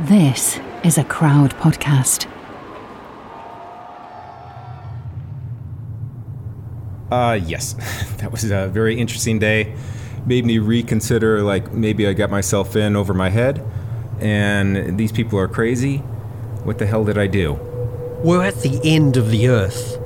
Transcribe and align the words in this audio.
This 0.00 0.58
is 0.82 0.96
a 0.96 1.04
crowd 1.04 1.50
podcast. 1.58 2.26
Uh, 7.12 7.38
yes, 7.44 7.74
that 8.16 8.32
was 8.32 8.50
a 8.50 8.68
very 8.68 8.98
interesting 8.98 9.38
day. 9.38 9.74
Made 10.24 10.46
me 10.46 10.58
reconsider, 10.58 11.42
like, 11.42 11.74
maybe 11.74 12.06
I 12.06 12.14
got 12.14 12.30
myself 12.30 12.76
in 12.76 12.96
over 12.96 13.12
my 13.12 13.28
head, 13.28 13.62
and 14.20 14.98
these 14.98 15.12
people 15.12 15.38
are 15.38 15.48
crazy. 15.48 15.98
What 16.64 16.78
the 16.78 16.86
hell 16.86 17.04
did 17.04 17.18
I 17.18 17.26
do? 17.26 17.52
We're 18.24 18.42
at 18.42 18.62
the 18.62 18.80
end 18.82 19.18
of 19.18 19.30
the 19.30 19.48
Earth, 19.48 19.98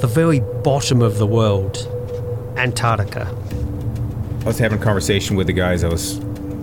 the 0.00 0.06
very 0.06 0.38
bottom 0.62 1.02
of 1.02 1.18
the 1.18 1.26
world, 1.26 1.88
Antarctica. 2.56 3.26
I 4.42 4.44
was 4.44 4.60
having 4.60 4.78
a 4.78 4.82
conversation 4.82 5.34
with 5.34 5.48
the 5.48 5.52
guys 5.52 5.82
I 5.82 5.88
was 5.88 6.20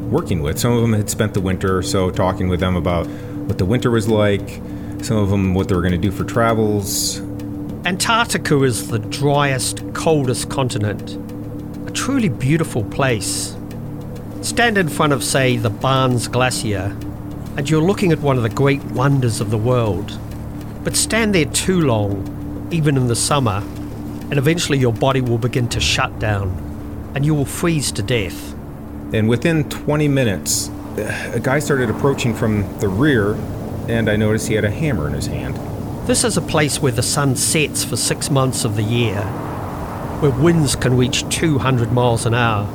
working 0.10 0.42
with. 0.42 0.58
Some 0.60 0.74
of 0.74 0.82
them 0.82 0.94
had 0.94 1.10
spent 1.10 1.34
the 1.34 1.42
winter, 1.42 1.82
so 1.82 2.10
talking 2.10 2.48
with 2.48 2.60
them 2.60 2.76
about 2.76 3.08
what 3.48 3.58
the 3.58 3.66
winter 3.66 3.92
was 3.92 4.08
like, 4.08 4.62
some 5.02 5.18
of 5.18 5.30
them 5.30 5.54
what 5.54 5.68
they 5.68 5.76
were 5.76 5.82
going 5.82 5.94
to 5.94 5.98
do 5.98 6.12
for 6.12 6.24
travels. 6.24 7.20
Antarctica 7.86 8.64
is 8.64 8.90
the 8.90 9.00
driest, 9.00 9.82
coldest 9.94 10.50
continent. 10.50 11.18
A 11.88 11.92
truly 11.92 12.30
beautiful 12.30 12.84
place. 12.84 13.56
Stand 14.42 14.78
in 14.78 14.90
front 14.90 15.14
of, 15.14 15.24
say, 15.24 15.58
the 15.58 15.70
Barnes 15.70 16.28
Glacier, 16.28 16.96
and 17.56 17.70
you're 17.70 17.82
looking 17.82 18.12
at 18.12 18.20
one 18.20 18.38
of 18.38 18.44
the 18.44 18.50
great 18.50 18.84
wonders 18.86 19.40
of 19.40 19.52
the 19.52 19.58
world. 19.58 20.20
But 20.84 20.96
stand 20.96 21.34
there 21.34 21.46
too 21.46 21.82
long, 21.82 22.68
even 22.72 22.98
in 22.98 23.08
the 23.08 23.16
summer, 23.16 23.64
and 24.30 24.38
eventually 24.38 24.78
your 24.78 24.94
body 24.94 25.22
will 25.22 25.38
begin 25.38 25.70
to 25.70 25.80
shut 25.80 26.20
down, 26.20 26.50
and 27.16 27.26
you 27.26 27.34
will 27.34 27.46
freeze 27.46 27.92
to 27.94 28.04
death. 28.04 28.57
And 29.14 29.30
within 29.30 29.70
20 29.70 30.08
minutes, 30.10 30.70
a 30.98 31.40
guy 31.42 31.60
started 31.60 31.90
approaching 31.90 32.34
from 32.34 32.78
the 32.80 32.90
rear, 32.90 33.36
and 33.88 34.10
I 34.10 34.18
noticed 34.18 34.48
he 34.48 34.56
had 34.56 34.66
a 34.66 34.72
hammer 34.72 35.08
in 35.08 35.14
his 35.14 35.28
hand. 35.28 35.56
This 36.08 36.24
is 36.24 36.36
a 36.36 36.42
place 36.42 36.82
where 36.82 36.92
the 36.92 37.04
sun 37.04 37.36
sets 37.36 37.86
for 37.86 37.96
six 37.96 38.30
months 38.30 38.66
of 38.66 38.76
the 38.76 38.84
year, 38.84 39.22
where 40.20 40.32
winds 40.32 40.76
can 40.76 40.98
reach 40.98 41.28
200 41.30 41.92
miles 41.92 42.26
an 42.26 42.34
hour, 42.34 42.68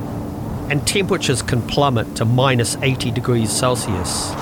and 0.70 0.86
temperatures 0.86 1.42
can 1.42 1.60
plummet 1.62 2.16
to 2.16 2.24
minus 2.24 2.76
80 2.76 3.10
degrees 3.10 3.50
Celsius. 3.50 4.32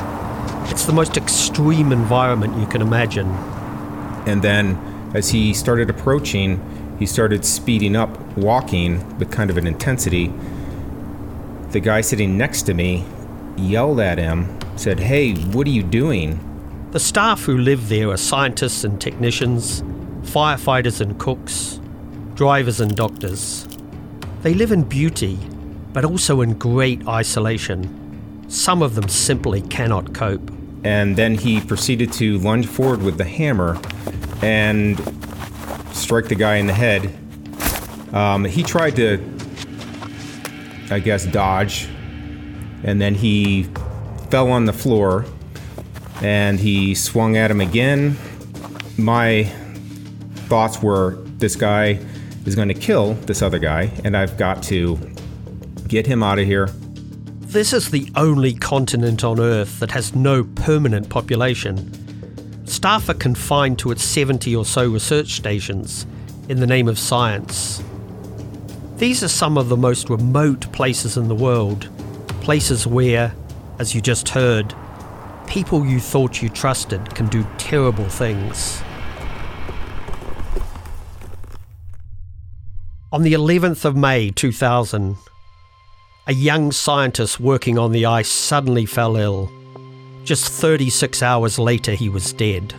It's 0.71 0.85
the 0.85 0.93
most 0.93 1.17
extreme 1.17 1.91
environment 1.91 2.57
you 2.57 2.67
can 2.67 2.83
imagine. 2.83 3.29
And 4.27 4.43
then, 4.43 5.11
as 5.15 5.31
he 5.31 5.55
started 5.55 5.91
approaching, 5.91 6.97
he 7.01 7.07
started 7.07 7.45
speeding 7.45 7.97
up, 7.97 8.17
walking 8.37 9.19
with 9.19 9.33
kind 9.33 9.51
of 9.51 9.57
an 9.57 9.67
intensity. 9.67 10.33
The 11.71 11.81
guy 11.81 12.01
sitting 12.01 12.37
next 12.37 12.63
to 12.63 12.75
me 12.75 13.05
yelled 13.57 14.01
at 14.01 14.19
him, 14.19 14.59
said, 14.77 14.99
Hey, 14.99 15.35
what 15.35 15.67
are 15.67 15.71
you 15.71 15.85
doing? 15.85 16.39
The 16.91 16.99
staff 16.99 17.45
who 17.45 17.59
live 17.59 17.89
there 17.89 18.11
are 18.11 18.17
scientists 18.17 18.83
and 18.83 19.01
technicians, 19.01 19.83
firefighters 20.23 21.01
and 21.01 21.19
cooks, 21.21 21.81
drivers 22.35 22.81
and 22.81 22.97
doctors. 22.97 23.69
They 24.43 24.55
live 24.55 24.73
in 24.73 24.83
beauty, 24.83 25.39
but 25.93 26.05
also 26.05 26.41
in 26.41 26.55
great 26.55 27.07
isolation. 27.07 28.45
Some 28.49 28.83
of 28.83 28.97
them 28.97 29.09
simply 29.09 29.61
cannot 29.63 30.13
cope. 30.13 30.51
And 30.83 31.15
then 31.15 31.37
he 31.37 31.61
proceeded 31.61 32.13
to 32.15 32.39
lunge 32.39 32.67
forward 32.67 33.03
with 33.03 33.17
the 33.17 33.25
hammer 33.25 33.81
and 34.43 34.99
strike 35.93 36.27
the 36.27 36.35
guy 36.35 36.57
in 36.57 36.67
the 36.67 36.73
head. 36.73 37.15
Um, 38.13 38.45
he 38.45 38.65
tried 38.65 38.97
to, 38.97 39.19
I 40.91 40.99
guess, 40.99 41.25
dodge, 41.27 41.89
and 42.83 43.01
then 43.01 43.15
he 43.15 43.65
fell 44.31 44.51
on 44.51 44.65
the 44.65 44.73
floor 44.73 45.25
and 46.23 46.59
he 46.59 46.95
swung 46.95 47.37
at 47.37 47.51
him 47.51 47.61
again. 47.61 48.17
My 48.99 49.45
thoughts 50.49 50.83
were 50.83 51.17
this 51.39 51.57
guy 51.57 52.01
is 52.45 52.55
going 52.55 52.69
to 52.69 52.75
kill 52.75 53.15
this 53.15 53.43
other 53.43 53.59
guy, 53.59 53.91
and 54.05 54.17
I've 54.17 54.37
got 54.37 54.63
to 54.65 54.99
get 55.87 56.07
him 56.07 56.23
out 56.23 56.39
of 56.39 56.47
here. 56.47 56.67
This 57.41 57.73
is 57.73 57.91
the 57.91 58.11
only 58.17 58.55
continent 58.55 59.25
on 59.25 59.41
Earth 59.41 59.81
that 59.81 59.91
has 59.91 60.15
no 60.15 60.45
permanent 60.45 61.09
population. 61.09 62.67
Staff 62.67 63.09
are 63.09 63.15
confined 63.15 63.79
to 63.81 63.91
its 63.91 64.05
70 64.05 64.55
or 64.55 64.65
so 64.65 64.89
research 64.89 65.33
stations 65.33 66.07
in 66.49 66.61
the 66.61 66.67
name 66.67 66.87
of 66.87 66.99
science. 66.99 67.83
These 69.01 69.23
are 69.23 69.29
some 69.29 69.57
of 69.57 69.71
the 69.71 69.79
most 69.79 70.11
remote 70.11 70.71
places 70.73 71.17
in 71.17 71.27
the 71.29 71.35
world, 71.35 71.89
places 72.43 72.87
where, 72.87 73.35
as 73.79 73.95
you 73.95 74.03
just 74.03 74.29
heard, 74.29 74.75
people 75.47 75.87
you 75.87 75.99
thought 75.99 76.43
you 76.43 76.51
trusted 76.51 77.15
can 77.15 77.27
do 77.29 77.47
terrible 77.57 78.05
things. 78.11 78.83
On 83.11 83.23
the 83.23 83.33
11th 83.33 83.87
of 83.87 83.97
May 83.97 84.33
2000, 84.33 85.17
a 86.27 86.35
young 86.35 86.71
scientist 86.71 87.41
working 87.41 87.79
on 87.79 87.93
the 87.93 88.05
ice 88.05 88.29
suddenly 88.29 88.85
fell 88.85 89.17
ill. 89.17 89.51
Just 90.25 90.53
36 90.53 91.23
hours 91.23 91.59
later, 91.59 91.93
he 91.93 92.11
was 92.11 92.35
dead. 92.35 92.75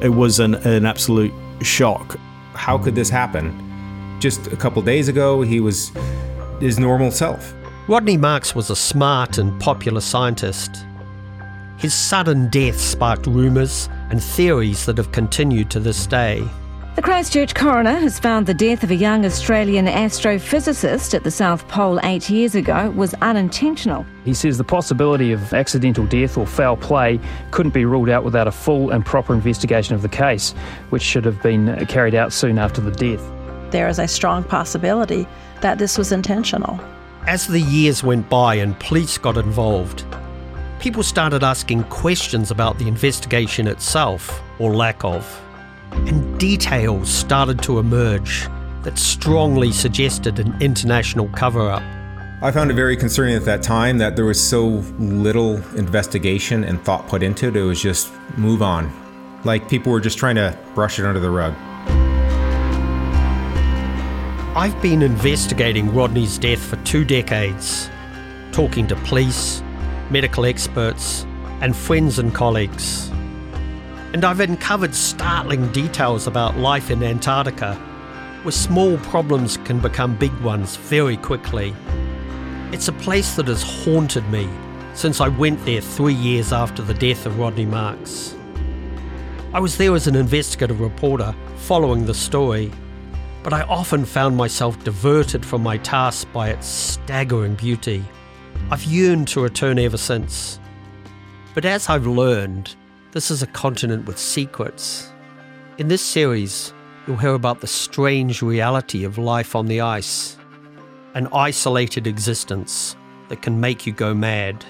It 0.00 0.14
was 0.14 0.40
an, 0.40 0.54
an 0.54 0.86
absolute 0.86 1.34
shock. 1.60 2.18
How 2.54 2.78
could 2.78 2.94
this 2.94 3.10
happen? 3.10 3.69
Just 4.20 4.48
a 4.48 4.56
couple 4.56 4.82
days 4.82 5.08
ago, 5.08 5.40
he 5.40 5.60
was 5.60 5.90
his 6.60 6.78
normal 6.78 7.10
self. 7.10 7.54
Rodney 7.88 8.18
Marks 8.18 8.54
was 8.54 8.68
a 8.68 8.76
smart 8.76 9.38
and 9.38 9.58
popular 9.58 10.02
scientist. 10.02 10.84
His 11.78 11.94
sudden 11.94 12.50
death 12.50 12.78
sparked 12.78 13.26
rumours 13.26 13.88
and 14.10 14.22
theories 14.22 14.84
that 14.84 14.98
have 14.98 15.10
continued 15.10 15.70
to 15.70 15.80
this 15.80 16.06
day. 16.06 16.46
The 16.96 17.02
Christchurch 17.02 17.54
coroner 17.54 17.94
has 17.94 18.18
found 18.18 18.46
the 18.46 18.52
death 18.52 18.82
of 18.82 18.90
a 18.90 18.94
young 18.94 19.24
Australian 19.24 19.86
astrophysicist 19.86 21.14
at 21.14 21.24
the 21.24 21.30
South 21.30 21.66
Pole 21.68 21.98
eight 22.02 22.28
years 22.28 22.54
ago 22.54 22.90
was 22.90 23.14
unintentional. 23.22 24.04
He 24.26 24.34
says 24.34 24.58
the 24.58 24.64
possibility 24.64 25.32
of 25.32 25.54
accidental 25.54 26.04
death 26.04 26.36
or 26.36 26.46
foul 26.46 26.76
play 26.76 27.18
couldn't 27.52 27.72
be 27.72 27.86
ruled 27.86 28.10
out 28.10 28.24
without 28.24 28.48
a 28.48 28.52
full 28.52 28.90
and 28.90 29.06
proper 29.06 29.32
investigation 29.32 29.94
of 29.94 30.02
the 30.02 30.10
case, 30.10 30.52
which 30.90 31.02
should 31.02 31.24
have 31.24 31.40
been 31.42 31.86
carried 31.86 32.14
out 32.14 32.34
soon 32.34 32.58
after 32.58 32.82
the 32.82 32.90
death. 32.90 33.22
There 33.70 33.88
is 33.88 33.98
a 33.98 34.08
strong 34.08 34.42
possibility 34.42 35.26
that 35.60 35.78
this 35.78 35.96
was 35.96 36.12
intentional. 36.12 36.80
As 37.26 37.46
the 37.46 37.60
years 37.60 38.02
went 38.02 38.28
by 38.28 38.56
and 38.56 38.78
police 38.80 39.18
got 39.18 39.36
involved, 39.36 40.04
people 40.80 41.02
started 41.02 41.44
asking 41.44 41.84
questions 41.84 42.50
about 42.50 42.78
the 42.78 42.88
investigation 42.88 43.68
itself, 43.68 44.42
or 44.58 44.74
lack 44.74 45.04
of. 45.04 45.40
And 45.92 46.38
details 46.40 47.08
started 47.10 47.62
to 47.62 47.78
emerge 47.78 48.48
that 48.82 48.98
strongly 48.98 49.70
suggested 49.70 50.38
an 50.38 50.56
international 50.60 51.28
cover 51.28 51.68
up. 51.68 51.82
I 52.42 52.50
found 52.50 52.70
it 52.70 52.74
very 52.74 52.96
concerning 52.96 53.34
at 53.34 53.44
that 53.44 53.62
time 53.62 53.98
that 53.98 54.16
there 54.16 54.24
was 54.24 54.42
so 54.42 54.82
little 54.98 55.56
investigation 55.76 56.64
and 56.64 56.82
thought 56.82 57.06
put 57.06 57.22
into 57.22 57.48
it. 57.48 57.56
It 57.56 57.62
was 57.62 57.82
just 57.82 58.10
move 58.38 58.62
on. 58.62 58.90
Like 59.44 59.68
people 59.68 59.92
were 59.92 60.00
just 60.00 60.16
trying 60.16 60.36
to 60.36 60.58
brush 60.74 60.98
it 60.98 61.04
under 61.04 61.20
the 61.20 61.30
rug. 61.30 61.54
I've 64.56 64.82
been 64.82 65.02
investigating 65.02 65.94
Rodney's 65.94 66.36
death 66.36 66.58
for 66.58 66.74
two 66.78 67.04
decades, 67.04 67.88
talking 68.50 68.84
to 68.88 68.96
police, 68.96 69.62
medical 70.10 70.44
experts, 70.44 71.24
and 71.60 71.76
friends 71.76 72.18
and 72.18 72.34
colleagues. 72.34 73.10
And 74.12 74.24
I've 74.24 74.40
uncovered 74.40 74.92
startling 74.92 75.70
details 75.70 76.26
about 76.26 76.56
life 76.56 76.90
in 76.90 77.00
Antarctica, 77.04 77.76
where 78.42 78.50
small 78.50 78.98
problems 78.98 79.56
can 79.58 79.78
become 79.78 80.16
big 80.16 80.36
ones 80.40 80.74
very 80.74 81.16
quickly. 81.16 81.72
It's 82.72 82.88
a 82.88 82.92
place 82.92 83.36
that 83.36 83.46
has 83.46 83.62
haunted 83.62 84.28
me 84.30 84.50
since 84.94 85.20
I 85.20 85.28
went 85.28 85.64
there 85.64 85.80
three 85.80 86.14
years 86.14 86.52
after 86.52 86.82
the 86.82 86.94
death 86.94 87.24
of 87.24 87.38
Rodney 87.38 87.66
Marks. 87.66 88.34
I 89.52 89.60
was 89.60 89.76
there 89.76 89.94
as 89.94 90.08
an 90.08 90.16
investigative 90.16 90.80
reporter 90.80 91.32
following 91.54 92.04
the 92.04 92.14
story, 92.14 92.72
but 93.42 93.52
I 93.52 93.62
often 93.62 94.04
found 94.04 94.36
myself 94.36 94.82
diverted 94.84 95.44
from 95.44 95.62
my 95.62 95.78
task 95.78 96.30
by 96.32 96.50
its 96.50 96.66
staggering 96.66 97.54
beauty. 97.54 98.04
I've 98.70 98.84
yearned 98.84 99.28
to 99.28 99.40
return 99.40 99.78
ever 99.78 99.96
since. 99.96 100.60
But 101.54 101.64
as 101.64 101.88
I've 101.88 102.06
learned, 102.06 102.74
this 103.12 103.30
is 103.30 103.42
a 103.42 103.46
continent 103.46 104.06
with 104.06 104.18
secrets. 104.18 105.10
In 105.78 105.88
this 105.88 106.02
series, 106.02 106.72
you'll 107.06 107.16
hear 107.16 107.34
about 107.34 107.60
the 107.60 107.66
strange 107.66 108.42
reality 108.42 109.04
of 109.04 109.18
life 109.18 109.56
on 109.56 109.66
the 109.66 109.80
ice, 109.80 110.36
an 111.14 111.26
isolated 111.32 112.06
existence 112.06 112.94
that 113.28 113.42
can 113.42 113.58
make 113.58 113.86
you 113.86 113.92
go 113.92 114.14
mad. 114.14 114.64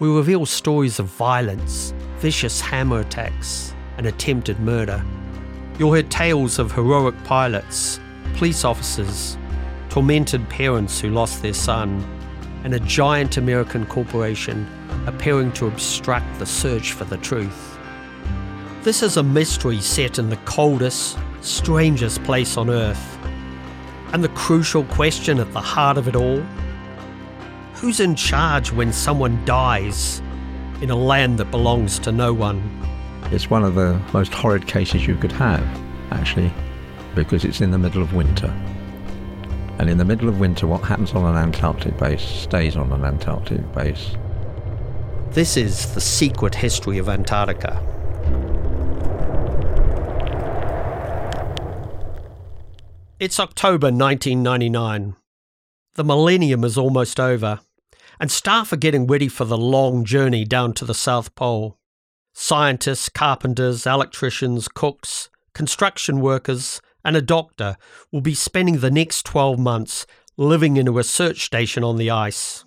We 0.00 0.08
reveal 0.08 0.44
stories 0.44 0.98
of 0.98 1.06
violence, 1.06 1.94
vicious 2.18 2.60
hammer 2.60 3.00
attacks, 3.00 3.72
and 3.96 4.06
attempted 4.06 4.58
murder. 4.58 5.04
You'll 5.78 5.92
hear 5.92 6.04
tales 6.04 6.58
of 6.58 6.70
heroic 6.70 7.14
pilots, 7.24 7.98
police 8.34 8.64
officers, 8.64 9.36
tormented 9.88 10.48
parents 10.48 11.00
who 11.00 11.10
lost 11.10 11.42
their 11.42 11.52
son, 11.54 12.04
and 12.62 12.74
a 12.74 12.80
giant 12.80 13.36
American 13.36 13.84
corporation 13.86 14.68
appearing 15.06 15.52
to 15.52 15.66
obstruct 15.66 16.38
the 16.38 16.46
search 16.46 16.92
for 16.92 17.04
the 17.04 17.16
truth. 17.16 17.78
This 18.82 19.02
is 19.02 19.16
a 19.16 19.22
mystery 19.22 19.80
set 19.80 20.18
in 20.18 20.30
the 20.30 20.36
coldest, 20.44 21.18
strangest 21.40 22.22
place 22.22 22.56
on 22.56 22.70
Earth. 22.70 23.18
And 24.12 24.22
the 24.22 24.28
crucial 24.30 24.84
question 24.84 25.40
at 25.40 25.52
the 25.52 25.60
heart 25.60 25.98
of 25.98 26.06
it 26.06 26.14
all 26.14 26.42
who's 27.74 28.00
in 28.00 28.14
charge 28.14 28.72
when 28.72 28.92
someone 28.92 29.44
dies 29.44 30.22
in 30.80 30.90
a 30.90 30.96
land 30.96 31.38
that 31.38 31.50
belongs 31.50 31.98
to 31.98 32.12
no 32.12 32.32
one? 32.32 32.62
It's 33.32 33.50
one 33.50 33.64
of 33.64 33.74
the 33.74 34.00
most 34.12 34.32
horrid 34.32 34.66
cases 34.66 35.06
you 35.06 35.16
could 35.16 35.32
have, 35.32 35.64
actually, 36.12 36.52
because 37.14 37.44
it's 37.44 37.60
in 37.60 37.70
the 37.70 37.78
middle 37.78 38.02
of 38.02 38.14
winter. 38.14 38.54
And 39.78 39.90
in 39.90 39.98
the 39.98 40.04
middle 40.04 40.28
of 40.28 40.38
winter, 40.38 40.66
what 40.66 40.82
happens 40.82 41.12
on 41.12 41.24
an 41.24 41.36
Antarctic 41.36 41.96
base 41.98 42.22
stays 42.22 42.76
on 42.76 42.92
an 42.92 43.04
Antarctic 43.04 43.72
base. 43.72 44.12
This 45.30 45.56
is 45.56 45.94
the 45.94 46.00
secret 46.00 46.54
history 46.54 46.98
of 46.98 47.08
Antarctica. 47.08 47.82
It's 53.18 53.40
October 53.40 53.86
1999. 53.86 55.16
The 55.94 56.04
millennium 56.04 56.62
is 56.62 56.76
almost 56.76 57.18
over, 57.18 57.60
and 58.20 58.30
staff 58.30 58.72
are 58.72 58.76
getting 58.76 59.06
ready 59.06 59.28
for 59.28 59.44
the 59.44 59.58
long 59.58 60.04
journey 60.04 60.44
down 60.44 60.72
to 60.74 60.84
the 60.84 60.94
South 60.94 61.34
Pole. 61.34 61.78
Scientists, 62.36 63.08
carpenters, 63.08 63.86
electricians, 63.86 64.66
cooks, 64.66 65.30
construction 65.54 66.20
workers, 66.20 66.82
and 67.04 67.16
a 67.16 67.22
doctor 67.22 67.76
will 68.10 68.20
be 68.20 68.34
spending 68.34 68.78
the 68.78 68.90
next 68.90 69.24
12 69.24 69.56
months 69.56 70.04
living 70.36 70.76
in 70.76 70.88
a 70.88 70.92
research 70.92 71.44
station 71.44 71.84
on 71.84 71.96
the 71.96 72.10
ice. 72.10 72.64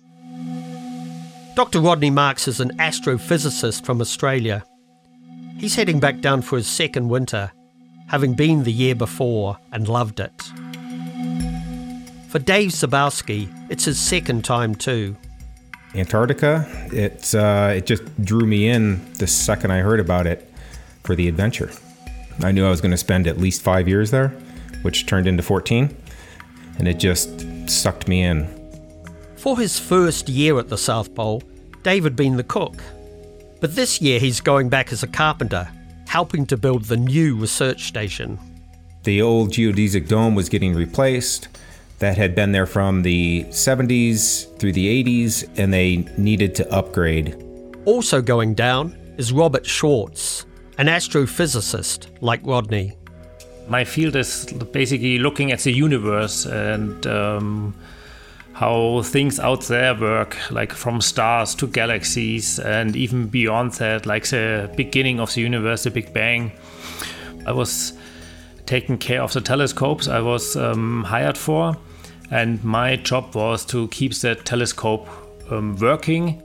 Dr. 1.54 1.80
Rodney 1.80 2.08
Marks 2.08 2.48
is 2.48 2.60
an 2.60 2.74
astrophysicist 2.78 3.84
from 3.84 4.00
Australia. 4.00 4.64
He's 5.58 5.74
heading 5.74 6.00
back 6.00 6.20
down 6.20 6.40
for 6.40 6.56
his 6.56 6.66
second 6.66 7.08
winter, 7.08 7.52
having 8.06 8.32
been 8.32 8.62
the 8.62 8.72
year 8.72 8.94
before 8.94 9.58
and 9.70 9.86
loved 9.86 10.18
it. 10.18 10.42
For 12.30 12.38
Dave 12.38 12.70
Zabowski, 12.70 13.48
it's 13.70 13.84
his 13.84 13.98
second 13.98 14.46
time 14.46 14.74
too. 14.74 15.14
Antarctica, 15.94 16.66
it's 16.92 17.34
uh, 17.34 17.74
it 17.76 17.86
just 17.86 18.02
drew 18.24 18.46
me 18.46 18.68
in 18.68 19.12
the 19.14 19.26
second 19.26 19.70
I 19.70 19.78
heard 19.78 20.00
about 20.00 20.26
it 20.26 20.52
for 21.02 21.14
the 21.14 21.28
adventure. 21.28 21.70
I 22.40 22.52
knew 22.52 22.66
I 22.66 22.70
was 22.70 22.80
going 22.80 22.90
to 22.92 22.98
spend 22.98 23.26
at 23.26 23.38
least 23.38 23.62
five 23.62 23.88
years 23.88 24.10
there, 24.10 24.28
which 24.82 25.06
turned 25.06 25.26
into 25.26 25.42
14, 25.42 25.96
and 26.78 26.86
it 26.86 26.98
just 26.98 27.68
sucked 27.68 28.06
me 28.06 28.22
in. 28.22 28.46
For 29.36 29.58
his 29.58 29.78
first 29.78 30.28
year 30.28 30.58
at 30.58 30.68
the 30.68 30.78
South 30.78 31.14
Pole, 31.14 31.42
Dave 31.82 32.04
had 32.04 32.16
been 32.16 32.36
the 32.36 32.44
cook. 32.44 32.82
But 33.60 33.74
this 33.74 34.00
year 34.00 34.20
he's 34.20 34.40
going 34.40 34.68
back 34.68 34.92
as 34.92 35.02
a 35.02 35.08
carpenter, 35.08 35.68
helping 36.06 36.46
to 36.46 36.56
build 36.56 36.84
the 36.84 36.96
new 36.96 37.36
research 37.36 37.84
station. 37.88 38.38
The 39.04 39.22
old 39.22 39.50
geodesic 39.50 40.06
dome 40.06 40.34
was 40.34 40.48
getting 40.48 40.74
replaced. 40.74 41.48
That 41.98 42.16
had 42.16 42.34
been 42.34 42.52
there 42.52 42.66
from 42.66 43.02
the 43.02 43.44
70s 43.48 44.56
through 44.58 44.72
the 44.72 45.04
80s, 45.04 45.48
and 45.58 45.72
they 45.72 45.96
needed 46.16 46.54
to 46.56 46.72
upgrade. 46.72 47.44
Also 47.86 48.22
going 48.22 48.54
down 48.54 48.96
is 49.16 49.32
Robert 49.32 49.66
Schwartz, 49.66 50.46
an 50.78 50.86
astrophysicist 50.86 52.06
like 52.20 52.40
Rodney. 52.44 52.96
My 53.66 53.84
field 53.84 54.14
is 54.14 54.46
basically 54.72 55.18
looking 55.18 55.50
at 55.50 55.60
the 55.60 55.72
universe 55.72 56.46
and 56.46 57.04
um, 57.06 57.74
how 58.52 59.02
things 59.02 59.40
out 59.40 59.62
there 59.62 59.94
work, 59.94 60.36
like 60.50 60.72
from 60.72 61.00
stars 61.00 61.54
to 61.56 61.66
galaxies, 61.66 62.60
and 62.60 62.94
even 62.94 63.26
beyond 63.26 63.72
that, 63.74 64.06
like 64.06 64.26
the 64.28 64.70
beginning 64.76 65.18
of 65.18 65.34
the 65.34 65.40
universe, 65.40 65.82
the 65.82 65.90
Big 65.90 66.12
Bang. 66.12 66.52
I 67.44 67.52
was 67.52 67.92
taking 68.66 68.98
care 68.98 69.22
of 69.22 69.32
the 69.32 69.40
telescopes 69.40 70.08
I 70.08 70.20
was 70.20 70.56
um, 70.56 71.04
hired 71.04 71.38
for, 71.38 71.76
and 72.30 72.62
my 72.62 72.96
job 72.96 73.34
was 73.34 73.64
to 73.66 73.88
keep 73.88 74.14
the 74.14 74.34
telescope 74.34 75.08
um, 75.50 75.76
working. 75.76 76.42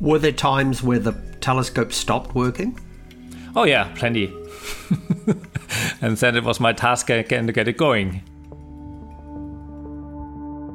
Were 0.00 0.18
there 0.18 0.32
times 0.32 0.82
where 0.82 0.98
the 0.98 1.12
telescope 1.40 1.92
stopped 1.92 2.34
working? 2.34 2.78
Oh, 3.54 3.64
yeah, 3.64 3.92
plenty. 3.94 4.26
and 6.00 6.16
then 6.16 6.36
it 6.36 6.44
was 6.44 6.60
my 6.60 6.72
task 6.72 7.10
again 7.10 7.46
to 7.46 7.52
get 7.52 7.68
it 7.68 7.76
going. 7.76 8.22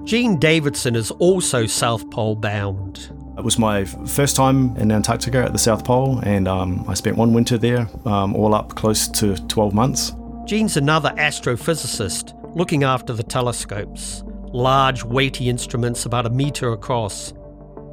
Gene 0.05 0.39
Davidson 0.39 0.95
is 0.95 1.11
also 1.11 1.65
South 1.65 2.09
Pole 2.11 2.35
bound. 2.35 3.11
It 3.37 3.43
was 3.43 3.59
my 3.59 3.85
first 3.85 4.35
time 4.35 4.75
in 4.77 4.91
Antarctica 4.91 5.39
at 5.39 5.51
the 5.51 5.59
South 5.59 5.83
Pole, 5.83 6.19
and 6.19 6.47
um, 6.47 6.85
I 6.87 6.93
spent 6.93 7.17
one 7.17 7.33
winter 7.33 7.57
there, 7.57 7.89
um, 8.05 8.35
all 8.35 8.55
up 8.55 8.75
close 8.75 9.07
to 9.09 9.35
12 9.47 9.73
months. 9.73 10.13
Gene's 10.45 10.77
another 10.77 11.13
astrophysicist 11.17 12.33
looking 12.55 12.83
after 12.83 13.13
the 13.13 13.21
telescopes, 13.21 14.23
large, 14.53 15.03
weighty 15.03 15.49
instruments 15.49 16.05
about 16.05 16.25
a 16.25 16.29
metre 16.29 16.71
across, 16.71 17.33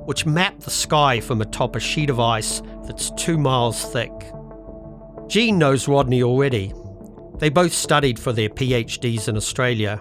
which 0.07 0.27
map 0.27 0.61
the 0.61 0.71
sky 0.71 1.21
from 1.21 1.41
atop 1.41 1.77
a 1.77 1.81
sheet 1.81 2.11
of 2.11 2.21
ice 2.21 2.63
that's 2.87 3.11
two 3.13 3.39
miles 3.39 3.85
thick. 3.93 4.13
Gene 5.27 5.59
knows 5.59 5.89
Rodney 5.89 6.23
already. 6.23 6.73
They 7.39 7.49
both 7.49 7.73
studied 7.73 8.19
for 8.19 8.33
their 8.33 8.49
PhDs 8.49 9.29
in 9.29 9.37
Australia. 9.37 9.99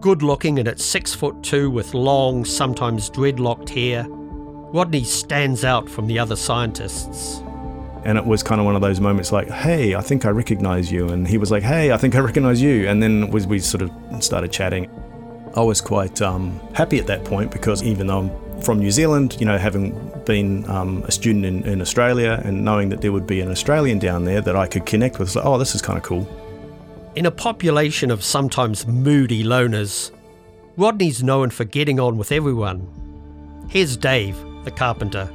Good 0.00 0.22
looking 0.22 0.58
and 0.58 0.68
at 0.68 0.78
six 0.80 1.14
foot 1.14 1.42
two 1.42 1.70
with 1.70 1.94
long, 1.94 2.44
sometimes 2.44 3.10
dreadlocked 3.10 3.68
hair, 3.68 4.06
Rodney 4.08 5.04
stands 5.04 5.64
out 5.64 5.88
from 5.88 6.06
the 6.06 6.18
other 6.18 6.36
scientists. 6.36 7.42
And 8.04 8.16
it 8.16 8.24
was 8.24 8.42
kind 8.42 8.60
of 8.60 8.64
one 8.64 8.76
of 8.76 8.80
those 8.80 9.00
moments 9.00 9.32
like, 9.32 9.50
hey, 9.50 9.94
I 9.94 10.00
think 10.00 10.24
I 10.24 10.30
recognize 10.30 10.90
you. 10.90 11.08
And 11.08 11.26
he 11.26 11.36
was 11.36 11.50
like, 11.50 11.62
hey, 11.62 11.92
I 11.92 11.96
think 11.96 12.14
I 12.14 12.20
recognize 12.20 12.62
you. 12.62 12.88
And 12.88 13.02
then 13.02 13.30
we 13.30 13.58
sort 13.58 13.82
of 13.82 13.90
started 14.24 14.52
chatting. 14.52 14.88
I 15.56 15.62
was 15.62 15.80
quite 15.80 16.22
um, 16.22 16.60
happy 16.74 16.98
at 16.98 17.06
that 17.08 17.24
point 17.24 17.50
because 17.50 17.82
even 17.82 18.06
though 18.06 18.18
I'm 18.20 18.62
from 18.62 18.78
New 18.78 18.90
Zealand, 18.90 19.36
you 19.40 19.46
know, 19.46 19.58
having 19.58 19.92
been 20.24 20.68
um, 20.70 21.02
a 21.04 21.10
student 21.10 21.44
in, 21.44 21.64
in, 21.64 21.80
Australia 21.80 22.40
and 22.44 22.64
knowing 22.64 22.90
that 22.90 23.00
there 23.00 23.10
would 23.10 23.26
be 23.26 23.40
an 23.40 23.50
Australian 23.50 23.98
down 23.98 24.24
there 24.24 24.40
that 24.40 24.54
I 24.54 24.66
could 24.66 24.86
connect 24.86 25.18
with, 25.18 25.34
like, 25.34 25.44
oh, 25.44 25.58
this 25.58 25.74
is 25.74 25.82
kind 25.82 25.96
of 25.96 26.04
cool. 26.04 26.28
In 27.16 27.26
a 27.26 27.30
population 27.30 28.10
of 28.10 28.22
sometimes 28.22 28.86
moody 28.86 29.42
loners, 29.42 30.12
Rodney's 30.76 31.22
known 31.22 31.50
for 31.50 31.64
getting 31.64 31.98
on 31.98 32.16
with 32.16 32.30
everyone. 32.32 32.86
Here's 33.68 33.96
Dave, 33.96 34.36
the 34.64 34.70
carpenter. 34.70 35.28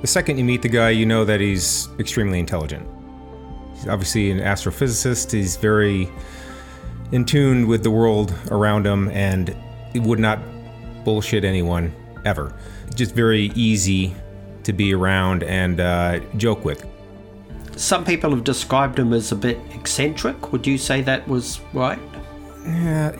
The 0.00 0.06
second 0.06 0.38
you 0.38 0.44
meet 0.44 0.62
the 0.62 0.68
guy, 0.68 0.90
you 0.90 1.04
know 1.04 1.24
that 1.24 1.40
he's 1.40 1.88
extremely 1.98 2.38
intelligent. 2.38 2.86
He's 3.74 3.88
obviously 3.88 4.30
an 4.30 4.38
astrophysicist. 4.38 5.32
He's 5.32 5.56
very 5.56 6.08
in 7.12 7.24
tune 7.24 7.66
with 7.66 7.82
the 7.82 7.90
world 7.90 8.34
around 8.50 8.86
him 8.86 9.08
and 9.10 9.56
would 9.94 10.18
not 10.18 10.38
bullshit 11.04 11.44
anyone 11.44 11.94
ever. 12.24 12.54
Just 12.94 13.14
very 13.14 13.52
easy 13.54 14.14
to 14.64 14.72
be 14.72 14.92
around 14.92 15.42
and 15.44 15.80
uh, 15.80 16.18
joke 16.36 16.64
with. 16.64 16.84
Some 17.76 18.04
people 18.04 18.30
have 18.30 18.42
described 18.42 18.98
him 18.98 19.12
as 19.12 19.32
a 19.32 19.36
bit 19.36 19.58
eccentric. 19.74 20.52
Would 20.52 20.66
you 20.66 20.78
say 20.78 21.02
that 21.02 21.26
was 21.28 21.60
right? 21.72 22.00
Yeah, 22.64 23.14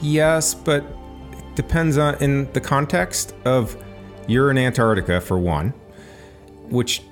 yes, 0.00 0.54
but 0.54 0.84
it 1.32 1.56
depends 1.56 1.98
on 1.98 2.14
in 2.22 2.50
the 2.52 2.60
context 2.60 3.34
of 3.44 3.76
you're 4.26 4.50
in 4.50 4.56
Antarctica 4.56 5.20
for 5.20 5.38
one, 5.38 5.74
which 6.68 7.02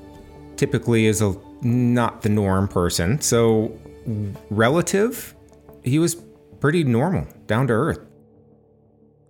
typically 0.56 1.06
is 1.06 1.20
a 1.20 1.36
not 1.62 2.22
the 2.22 2.28
norm 2.28 2.68
person. 2.68 3.20
So 3.20 3.76
relative 4.48 5.34
he 5.82 5.98
was 5.98 6.16
pretty 6.60 6.84
normal, 6.84 7.26
down 7.46 7.66
to 7.68 7.72
earth. 7.72 8.00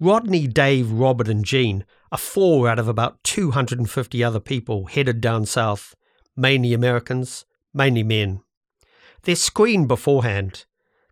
Rodney, 0.01 0.47
Dave, 0.47 0.91
Robert, 0.91 1.29
and 1.29 1.45
Gene 1.45 1.85
are 2.11 2.19
four 2.19 2.69
out 2.69 2.79
of 2.79 2.89
about 2.89 3.23
250 3.25 4.25
other 4.25 4.41
people 4.41 4.87
headed 4.87 5.21
down 5.21 5.47
south, 5.47 5.95
mainly 6.37 6.73
Americans, 6.73 7.45
mainly 7.75 8.03
men. 8.03 8.41
They're 9.23 9.37
screened 9.37 9.89
beforehand. 9.89 10.65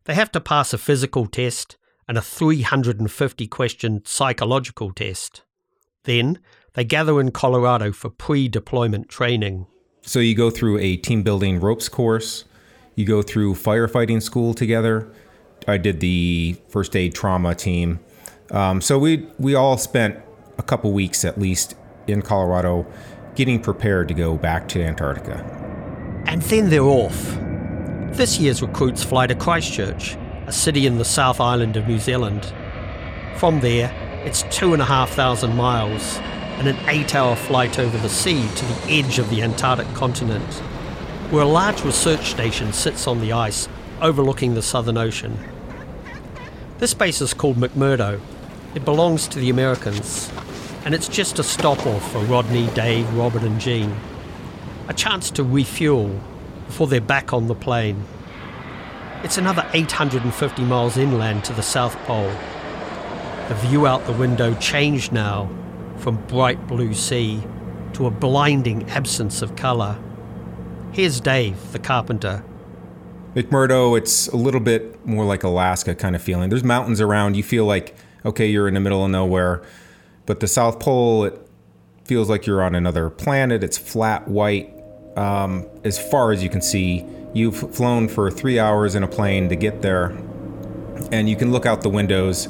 They 0.05 0.15
have 0.15 0.33
to 0.33 0.41
pass 0.41 0.73
a 0.73 0.79
physical 0.79 1.27
test 1.27 1.77
and 2.09 2.17
a 2.17 2.23
350 2.23 3.47
question 3.49 4.03
psychological 4.05 4.93
test. 4.93 5.43
Then 6.05 6.39
they 6.73 6.85
gather 6.85 7.21
in 7.21 7.31
Colorado 7.31 7.93
for 7.93 8.09
pre 8.09 8.49
deployment 8.49 9.09
training. 9.11 9.67
So 10.01 10.21
you 10.21 10.35
go 10.35 10.49
through 10.51 10.79
a 10.79 10.97
team 10.97 11.23
building 11.23 11.61
ropes 11.61 11.89
course, 11.89 12.47
you 12.95 13.05
go 13.05 13.21
through 13.21 13.55
firefighting 13.55 14.23
school 14.23 14.55
together, 14.55 15.13
I 15.69 15.77
did 15.77 16.01
the 16.01 16.57
first 16.69 16.97
aid 16.97 17.15
trauma 17.15 17.55
team. 17.55 18.01
Um, 18.51 18.81
so 18.81 18.99
we 18.99 19.27
we 19.39 19.55
all 19.55 19.77
spent 19.77 20.19
a 20.57 20.63
couple 20.63 20.93
weeks 20.93 21.25
at 21.25 21.39
least 21.39 21.75
in 22.07 22.23
Colorado 22.23 22.87
getting 23.35 23.61
prepared 23.61 24.09
to 24.09 24.15
go 24.15 24.37
back 24.37 24.67
to 24.69 24.83
Antarctica. 24.83 25.45
And 26.27 26.43
then 26.43 26.71
they're 26.71 26.83
off. 26.83 27.37
This 28.17 28.39
year's 28.39 28.63
recruits 28.63 29.05
fly 29.05 29.27
to 29.27 29.35
Christchurch, 29.35 30.17
a 30.47 30.53
city 30.53 30.87
in 30.87 30.99
the 30.99 31.05
South 31.05 31.41
Island 31.41 31.77
of 31.77 31.87
New 31.87 31.99
Zealand. 31.99 32.53
From 33.37 33.61
there, 33.61 33.93
it's 34.25 34.43
two 34.51 34.73
and 34.73 34.83
a 34.83 34.85
half 34.85 35.11
thousand 35.11 35.55
miles, 35.55 36.17
and 36.59 36.67
an 36.67 36.77
eight 36.89 37.15
hour 37.15 37.37
flight 37.37 37.79
over 37.79 37.97
the 37.99 38.09
sea 38.09 38.49
to 38.57 38.65
the 38.65 38.91
edge 38.91 39.19
of 39.19 39.31
the 39.31 39.43
Antarctic 39.43 39.87
continent, 39.95 40.55
where 41.31 41.45
a 41.45 41.49
large 41.49 41.85
research 41.85 42.31
station 42.31 42.73
sits 42.73 43.07
on 43.07 43.21
the 43.21 43.33
ice 43.33 43.69
overlooking 44.01 44.55
the 44.55 44.63
Southern 44.63 44.97
Ocean. 44.97 45.39
This 46.79 46.95
base 46.95 47.21
is 47.21 47.35
called 47.35 47.57
McMurdo. 47.57 48.21
It 48.77 48.85
belongs 48.85 49.27
to 49.29 49.41
the 49.41 49.51
Americans, 49.51 50.31
and 50.85 50.95
it's 50.95 51.09
just 51.09 51.41
a 51.41 51.43
stop 51.43 51.85
off 51.85 52.13
for 52.13 52.21
Rodney, 52.21 52.69
Dave, 52.69 53.13
Robert, 53.15 53.43
and 53.43 53.61
Gene. 53.61 53.97
A 54.87 54.95
chance 54.95 55.29
to 55.33 55.43
refuel 55.43 56.21
before 56.67 56.87
they're 56.87 57.01
back 57.01 57.33
on 57.33 57.49
the 57.49 57.55
plane. 57.57 58.05
It's 59.25 59.39
another 59.39 59.69
850 59.75 60.63
miles 60.63 60.97
inland 60.97 61.43
to 61.47 61.53
the 61.53 61.65
South 61.65 61.97
Pole. 62.05 62.31
The 63.49 63.57
view 63.57 63.89
out 63.89 64.07
the 64.07 64.13
window 64.13 64.55
changed 64.55 65.11
now 65.11 65.51
from 65.97 66.25
bright 66.27 66.69
blue 66.69 66.95
sea 66.95 67.43
to 67.95 68.07
a 68.07 68.11
blinding 68.13 68.89
absence 68.91 69.43
of 69.43 69.57
colour. 69.57 69.99
Here's 70.93 71.21
Dave, 71.21 71.73
the 71.73 71.81
carpenter. 71.81 72.45
McMurdo, 73.39 73.97
it's 73.97 74.27
a 74.29 74.37
little 74.37 74.59
bit 74.59 75.07
more 75.07 75.25
like 75.25 75.45
Alaska 75.45 75.95
kind 75.95 76.17
of 76.17 76.23
feeling. 76.23 76.51
There's 76.51 76.65
mountains 76.65 77.01
around. 77.01 77.37
You 77.37 77.45
feel 77.45 77.67
like, 77.67 77.95
okay, 78.25 78.49
you're 78.49 78.67
in 78.67 78.75
the 78.75 78.81
middle 78.81 79.05
of 79.05 79.13
nowhere. 79.13 79.63
But 80.27 80.41
the 80.41 80.49
South 80.49 80.81
Pole, 80.81 81.23
it 81.23 81.41
feels 82.05 82.29
like 82.29 82.47
you're 82.47 82.61
on 82.61 82.75
another 82.75 83.09
planet. 83.11 83.63
It's 83.63 83.79
flat 83.79 84.27
white 84.27 84.75
um, 85.17 85.69
as 85.85 86.01
far 86.11 86.33
as 86.33 86.43
you 86.43 86.51
can 86.51 86.61
see. 86.61 87.07
You've 87.33 87.57
flown 87.77 88.09
for 88.09 88.29
three 88.29 88.59
hours 88.59 88.97
in 88.97 89.05
a 89.05 89.09
plane 89.09 89.49
to 89.51 89.55
get 89.55 89.83
there, 89.83 90.19
and 91.13 91.29
you 91.29 91.37
can 91.37 91.53
look 91.53 91.65
out 91.65 91.83
the 91.83 91.91
windows. 91.91 92.49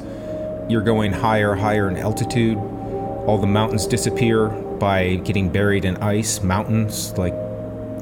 You're 0.69 0.81
going 0.81 1.11
higher, 1.13 1.53
higher 1.53 1.87
in 1.87 1.97
altitude. 1.97 2.57
All 2.57 3.37
the 3.37 3.45
mountains 3.45 3.85
disappear 3.85 4.47
by 4.47 5.17
getting 5.17 5.51
buried 5.51 5.85
in 5.85 5.97
ice. 5.97 6.41
Mountains, 6.41 7.15
like 7.15 7.35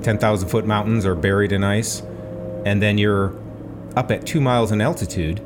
10,000 0.04 0.48
foot 0.48 0.66
mountains, 0.66 1.06
are 1.06 1.16
buried 1.16 1.52
in 1.52 1.66
ice. 1.66 2.02
And 2.68 2.82
then 2.82 2.98
you're 2.98 3.34
up 3.96 4.12
at 4.12 4.28
two 4.28 4.42
miles 4.42 4.74
in 4.74 4.82
altitude 4.82 5.40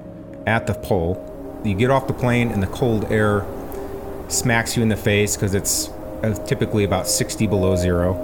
at 0.47 0.65
the 0.65 0.73
pole. 0.73 1.61
You 1.63 1.75
get 1.75 1.91
off 1.91 2.07
the 2.07 2.15
plane, 2.15 2.49
and 2.49 2.63
the 2.63 2.67
cold 2.67 3.11
air 3.11 3.45
smacks 4.27 4.75
you 4.75 4.81
in 4.81 4.89
the 4.89 4.97
face 4.97 5.35
because 5.35 5.53
it's 5.53 5.89
uh, 6.23 6.33
typically 6.47 6.83
about 6.83 7.07
60 7.07 7.45
below 7.45 7.75
zero 7.75 8.15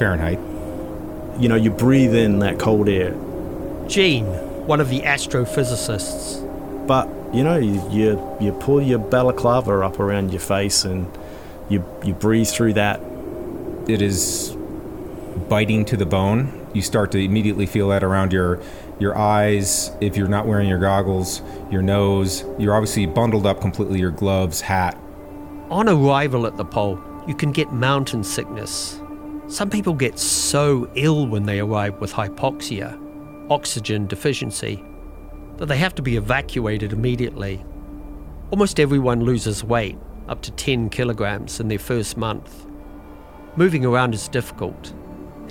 Fahrenheit. 0.00 0.40
You 1.40 1.48
know, 1.48 1.54
you 1.54 1.70
breathe 1.70 2.12
in 2.12 2.40
that 2.40 2.58
cold 2.58 2.88
air. 2.88 3.12
Gene, 3.86 4.26
one 4.66 4.80
of 4.80 4.88
the 4.88 5.02
astrophysicists. 5.02 6.40
But, 6.88 7.08
you 7.32 7.44
know, 7.44 7.56
you, 7.56 7.88
you, 7.88 8.36
you 8.40 8.50
pull 8.50 8.82
your 8.82 8.98
balaclava 8.98 9.80
up 9.82 10.00
around 10.00 10.32
your 10.32 10.40
face 10.40 10.84
and 10.84 11.06
you, 11.68 11.84
you 12.04 12.14
breathe 12.14 12.48
through 12.48 12.72
that. 12.72 13.00
It 13.86 14.02
is 14.02 14.56
biting 15.48 15.84
to 15.84 15.96
the 15.96 16.06
bone. 16.06 16.63
You 16.74 16.82
start 16.82 17.12
to 17.12 17.18
immediately 17.18 17.66
feel 17.66 17.88
that 17.88 18.04
around 18.04 18.32
your 18.32 18.60
your 18.98 19.16
eyes 19.16 19.90
if 20.00 20.16
you're 20.16 20.28
not 20.28 20.46
wearing 20.46 20.68
your 20.68 20.78
goggles, 20.78 21.40
your 21.70 21.82
nose. 21.82 22.44
You're 22.58 22.74
obviously 22.74 23.06
bundled 23.06 23.46
up 23.46 23.60
completely, 23.60 24.00
your 24.00 24.10
gloves, 24.10 24.60
hat. 24.60 24.98
On 25.70 25.88
arrival 25.88 26.46
at 26.46 26.56
the 26.56 26.64
pole, 26.64 27.00
you 27.26 27.34
can 27.34 27.52
get 27.52 27.72
mountain 27.72 28.22
sickness. 28.22 29.00
Some 29.46 29.70
people 29.70 29.94
get 29.94 30.18
so 30.18 30.90
ill 30.94 31.26
when 31.26 31.44
they 31.46 31.60
arrive 31.60 32.00
with 32.00 32.12
hypoxia, 32.12 32.98
oxygen 33.50 34.06
deficiency, 34.06 34.82
that 35.58 35.66
they 35.66 35.76
have 35.78 35.94
to 35.94 36.02
be 36.02 36.16
evacuated 36.16 36.92
immediately. 36.92 37.64
Almost 38.50 38.80
everyone 38.80 39.24
loses 39.24 39.62
weight, 39.62 39.98
up 40.28 40.42
to 40.42 40.50
10 40.50 40.90
kilograms, 40.90 41.60
in 41.60 41.68
their 41.68 41.78
first 41.78 42.16
month. 42.16 42.66
Moving 43.56 43.84
around 43.84 44.14
is 44.14 44.28
difficult. 44.28 44.92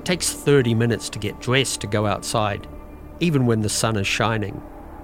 It 0.03 0.07
takes 0.07 0.33
30 0.33 0.75
minutes 0.75 1.07
to 1.11 1.17
get 1.17 1.39
dressed 1.39 1.79
to 1.79 1.87
go 1.87 2.05
outside, 2.05 2.67
even 3.21 3.45
when 3.45 3.61
the 3.61 3.69
sun 3.69 3.95
is 3.95 4.05
shining. 4.05 4.61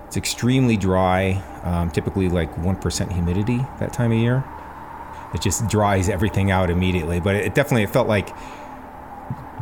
It's 0.08 0.18
extremely 0.18 0.76
dry, 0.76 1.42
um, 1.64 1.90
typically 1.90 2.28
like 2.28 2.54
1% 2.56 3.14
humidity 3.14 3.60
that 3.80 3.94
time 3.94 4.12
of 4.12 4.18
year. 4.18 4.44
It 5.34 5.40
just 5.40 5.70
dries 5.70 6.10
everything 6.10 6.52
out 6.52 6.70
immediately. 6.70 7.22
But 7.22 7.38
it 7.38 7.56
definitely 7.56 7.84
it 7.84 7.92
felt 7.92 8.10
like 8.10 8.36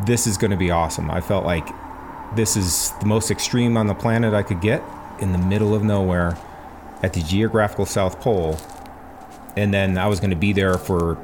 this 0.08 0.25
is 0.25 0.39
going 0.39 0.50
to 0.50 0.58
be 0.58 0.72
awesome. 0.72 1.12
I 1.12 1.22
felt 1.22 1.46
like 1.46 1.70
this 2.36 2.58
is 2.58 2.94
the 3.00 3.06
most 3.06 3.29
extreme 3.29 3.77
on 3.77 3.86
the 3.86 3.94
planet 3.94 4.34
I 4.34 4.41
could 4.41 4.60
get 4.60 4.84
in 5.20 5.34
the 5.34 5.38
middle 5.38 5.75
of 5.75 5.84
nowhere 5.84 6.36
at 7.03 7.13
the 7.13 7.22
geographical 7.22 7.86
South 7.86 8.20
Pole. 8.22 8.58
And 9.56 9.72
then 9.72 10.00
I 10.00 10.08
was 10.08 10.20
going 10.20 10.32
to 10.32 10.36
be 10.36 10.51
there 10.51 10.79
for 10.79 11.15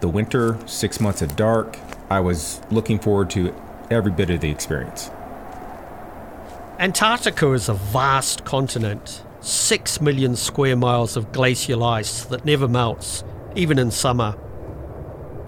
the 0.00 0.08
winter, 0.08 0.58
six 0.66 1.00
months 1.00 1.22
of 1.22 1.34
dark. 1.34 1.78
I 2.10 2.20
was 2.20 2.60
looking 2.70 2.98
forward 2.98 3.30
to 3.30 3.54
every 3.90 4.12
bit 4.12 4.30
of 4.30 4.40
the 4.40 4.50
experience. 4.50 5.10
Antarctica 6.78 7.52
is 7.52 7.68
a 7.68 7.74
vast 7.74 8.44
continent, 8.44 9.22
six 9.40 10.00
million 10.00 10.36
square 10.36 10.76
miles 10.76 11.16
of 11.16 11.32
glacial 11.32 11.84
ice 11.84 12.24
that 12.26 12.44
never 12.44 12.68
melts, 12.68 13.24
even 13.54 13.78
in 13.78 13.90
summer. 13.90 14.36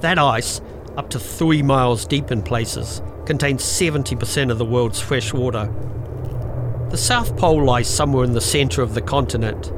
That 0.00 0.18
ice, 0.18 0.60
up 0.96 1.08
to 1.10 1.20
three 1.20 1.62
miles 1.62 2.04
deep 2.04 2.30
in 2.30 2.42
places, 2.42 3.00
contains 3.26 3.62
70% 3.62 4.50
of 4.50 4.58
the 4.58 4.64
world's 4.64 5.00
fresh 5.00 5.32
water. 5.32 5.72
The 6.90 6.98
South 6.98 7.36
Pole 7.36 7.64
lies 7.64 7.88
somewhere 7.88 8.24
in 8.24 8.32
the 8.32 8.40
centre 8.40 8.82
of 8.82 8.94
the 8.94 9.00
continent. 9.00 9.72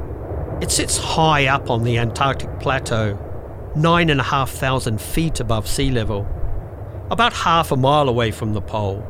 It 0.59 0.71
sits 0.71 0.97
high 0.97 1.45
up 1.45 1.69
on 1.69 1.83
the 1.83 1.97
Antarctic 1.99 2.59
Plateau, 2.59 3.17
nine 3.75 4.09
and 4.09 4.19
a 4.19 4.23
half 4.23 4.49
thousand 4.49 4.99
feet 4.99 5.39
above 5.39 5.67
sea 5.67 5.91
level, 5.91 6.27
about 7.11 7.33
half 7.33 7.71
a 7.71 7.77
mile 7.77 8.07
away 8.07 8.31
from 8.31 8.53
the 8.53 8.61
pole. 8.61 9.05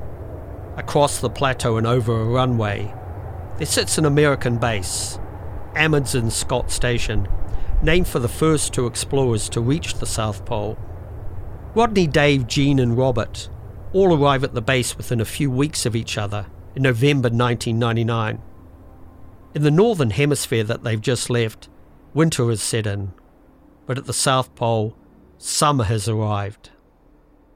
Across 0.77 1.19
the 1.19 1.29
plateau 1.29 1.77
and 1.77 1.85
over 1.85 2.19
a 2.19 2.25
runway, 2.25 2.93
there 3.57 3.67
sits 3.67 3.97
an 3.97 4.05
American 4.05 4.57
base, 4.57 5.19
Amundsen 5.75 6.31
Scott 6.31 6.71
Station, 6.71 7.27
named 7.81 8.07
for 8.07 8.19
the 8.19 8.27
first 8.27 8.73
two 8.73 8.87
explorers 8.87 9.49
to 9.49 9.61
reach 9.61 9.95
the 9.95 10.05
South 10.05 10.45
Pole. 10.45 10.77
Rodney, 11.75 12.07
Dave, 12.07 12.47
Gene, 12.47 12.79
and 12.79 12.97
Robert 12.97 13.49
all 13.93 14.15
arrive 14.15 14.43
at 14.43 14.53
the 14.53 14.61
base 14.61 14.97
within 14.97 15.21
a 15.21 15.25
few 15.25 15.51
weeks 15.51 15.85
of 15.85 15.95
each 15.95 16.17
other 16.17 16.47
in 16.75 16.81
November 16.81 17.29
1999. 17.29 18.41
In 19.53 19.61
the 19.61 19.69
northern 19.69 20.09
hemisphere 20.09 20.63
that 20.63 20.83
they've 20.83 20.99
just 20.99 21.29
left, 21.29 21.69
winter 22.13 22.49
has 22.49 22.61
set 22.61 22.87
in, 22.87 23.13
but 23.85 23.99
at 23.99 24.05
the 24.05 24.13
South 24.13 24.55
Pole, 24.55 24.97
summer 25.37 25.83
has 25.83 26.07
arrived. 26.07 26.71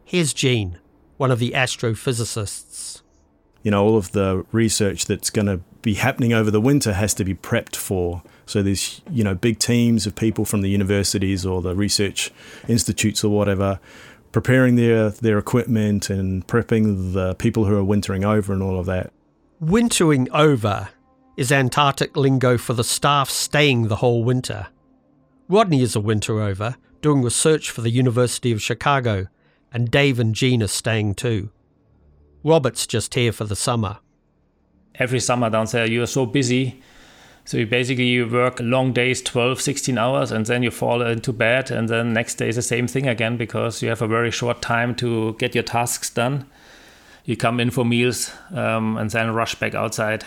Here's 0.09 0.31
Gene, 0.31 0.79
one 1.17 1.31
of 1.31 1.39
the 1.39 1.51
astrophysicists. 1.51 3.01
You 3.61 3.71
know, 3.71 3.83
all 3.83 3.97
of 3.97 4.13
the 4.13 4.45
research 4.53 5.05
that's 5.05 5.29
going 5.29 5.47
to 5.47 5.59
be 5.81 5.95
happening 5.95 6.31
over 6.31 6.49
the 6.49 6.61
winter 6.61 6.93
has 6.93 7.13
to 7.15 7.25
be 7.25 7.35
prepped 7.35 7.75
for. 7.75 8.23
So 8.45 8.63
there's, 8.63 9.01
you 9.11 9.25
know, 9.25 9.35
big 9.35 9.59
teams 9.59 10.07
of 10.07 10.15
people 10.15 10.45
from 10.45 10.61
the 10.61 10.69
universities 10.69 11.45
or 11.45 11.61
the 11.61 11.75
research 11.75 12.31
institutes 12.69 13.21
or 13.21 13.35
whatever 13.35 13.81
preparing 14.31 14.77
their, 14.77 15.09
their 15.09 15.37
equipment 15.37 16.09
and 16.09 16.47
prepping 16.47 17.11
the 17.11 17.35
people 17.35 17.65
who 17.65 17.75
are 17.75 17.83
wintering 17.83 18.23
over 18.23 18.53
and 18.53 18.63
all 18.63 18.79
of 18.79 18.85
that. 18.85 19.11
Wintering 19.59 20.31
over 20.31 20.87
is 21.35 21.51
Antarctic 21.51 22.15
lingo 22.15 22.57
for 22.57 22.71
the 22.71 22.83
staff 22.85 23.29
staying 23.29 23.89
the 23.89 23.97
whole 23.97 24.23
winter. 24.23 24.67
Rodney 25.49 25.81
is 25.81 25.97
a 25.97 25.99
winter 25.99 26.41
over, 26.41 26.77
doing 27.01 27.23
research 27.23 27.69
for 27.69 27.81
the 27.81 27.89
University 27.89 28.53
of 28.53 28.61
Chicago, 28.61 29.27
and 29.73 29.91
Dave 29.91 30.19
and 30.19 30.33
Gene 30.33 30.63
are 30.63 30.67
staying 30.67 31.15
too. 31.15 31.49
Robert's 32.43 32.87
just 32.87 33.13
here 33.15 33.31
for 33.31 33.43
the 33.43 33.55
summer. 33.55 33.97
Every 34.95 35.19
summer 35.19 35.49
down 35.49 35.67
there, 35.71 35.85
you 35.85 36.01
are 36.01 36.07
so 36.07 36.25
busy. 36.25 36.81
So 37.45 37.57
you 37.57 37.65
basically 37.65 38.07
you 38.07 38.27
work 38.27 38.59
long 38.59 38.91
days, 38.93 39.21
12, 39.21 39.61
16 39.61 39.97
hours, 39.97 40.31
and 40.31 40.45
then 40.45 40.63
you 40.63 40.71
fall 40.71 41.01
into 41.01 41.31
bed, 41.31 41.71
and 41.71 41.87
then 41.87 42.11
next 42.11 42.35
day 42.35 42.49
is 42.49 42.57
the 42.57 42.61
same 42.61 42.87
thing 42.87 43.07
again 43.07 43.37
because 43.37 43.81
you 43.81 43.89
have 43.89 44.01
a 44.01 44.07
very 44.07 44.31
short 44.31 44.61
time 44.61 44.95
to 44.95 45.33
get 45.39 45.55
your 45.55 45.63
tasks 45.63 46.09
done. 46.09 46.45
You 47.23 47.37
come 47.37 47.59
in 47.59 47.69
for 47.71 47.85
meals 47.85 48.31
um, 48.51 48.97
and 48.97 49.09
then 49.11 49.33
rush 49.33 49.55
back 49.55 49.75
outside. 49.75 50.25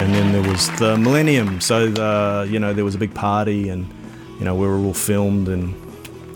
And 0.00 0.14
then 0.14 0.32
there 0.32 0.50
was 0.50 0.68
the 0.78 0.96
Millennium. 0.98 1.60
So 1.60 1.88
the, 1.88 2.48
you 2.50 2.58
know 2.58 2.72
there 2.74 2.84
was 2.84 2.94
a 2.94 2.98
big 2.98 3.14
party, 3.14 3.68
and 3.68 3.86
you 4.42 4.46
know 4.46 4.56
we 4.56 4.66
were 4.66 4.78
all 4.78 4.92
filmed 4.92 5.46
and 5.46 5.72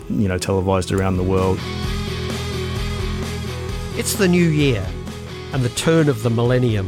you 0.09 0.29
know 0.29 0.37
televised 0.37 0.93
around 0.93 1.17
the 1.17 1.23
world. 1.23 1.59
It's 3.99 4.13
the 4.13 4.29
new 4.29 4.47
year 4.47 4.87
and 5.51 5.61
the 5.61 5.75
turn 5.75 6.07
of 6.07 6.23
the 6.23 6.29
millennium. 6.29 6.87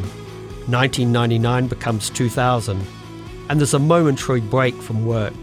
1999 0.72 1.68
becomes 1.68 2.10
2000, 2.12 2.82
and 3.50 3.60
there's 3.60 3.74
a 3.74 3.80
momentary 3.80 4.40
break 4.40 4.74
from 4.76 5.06
work. 5.06 5.34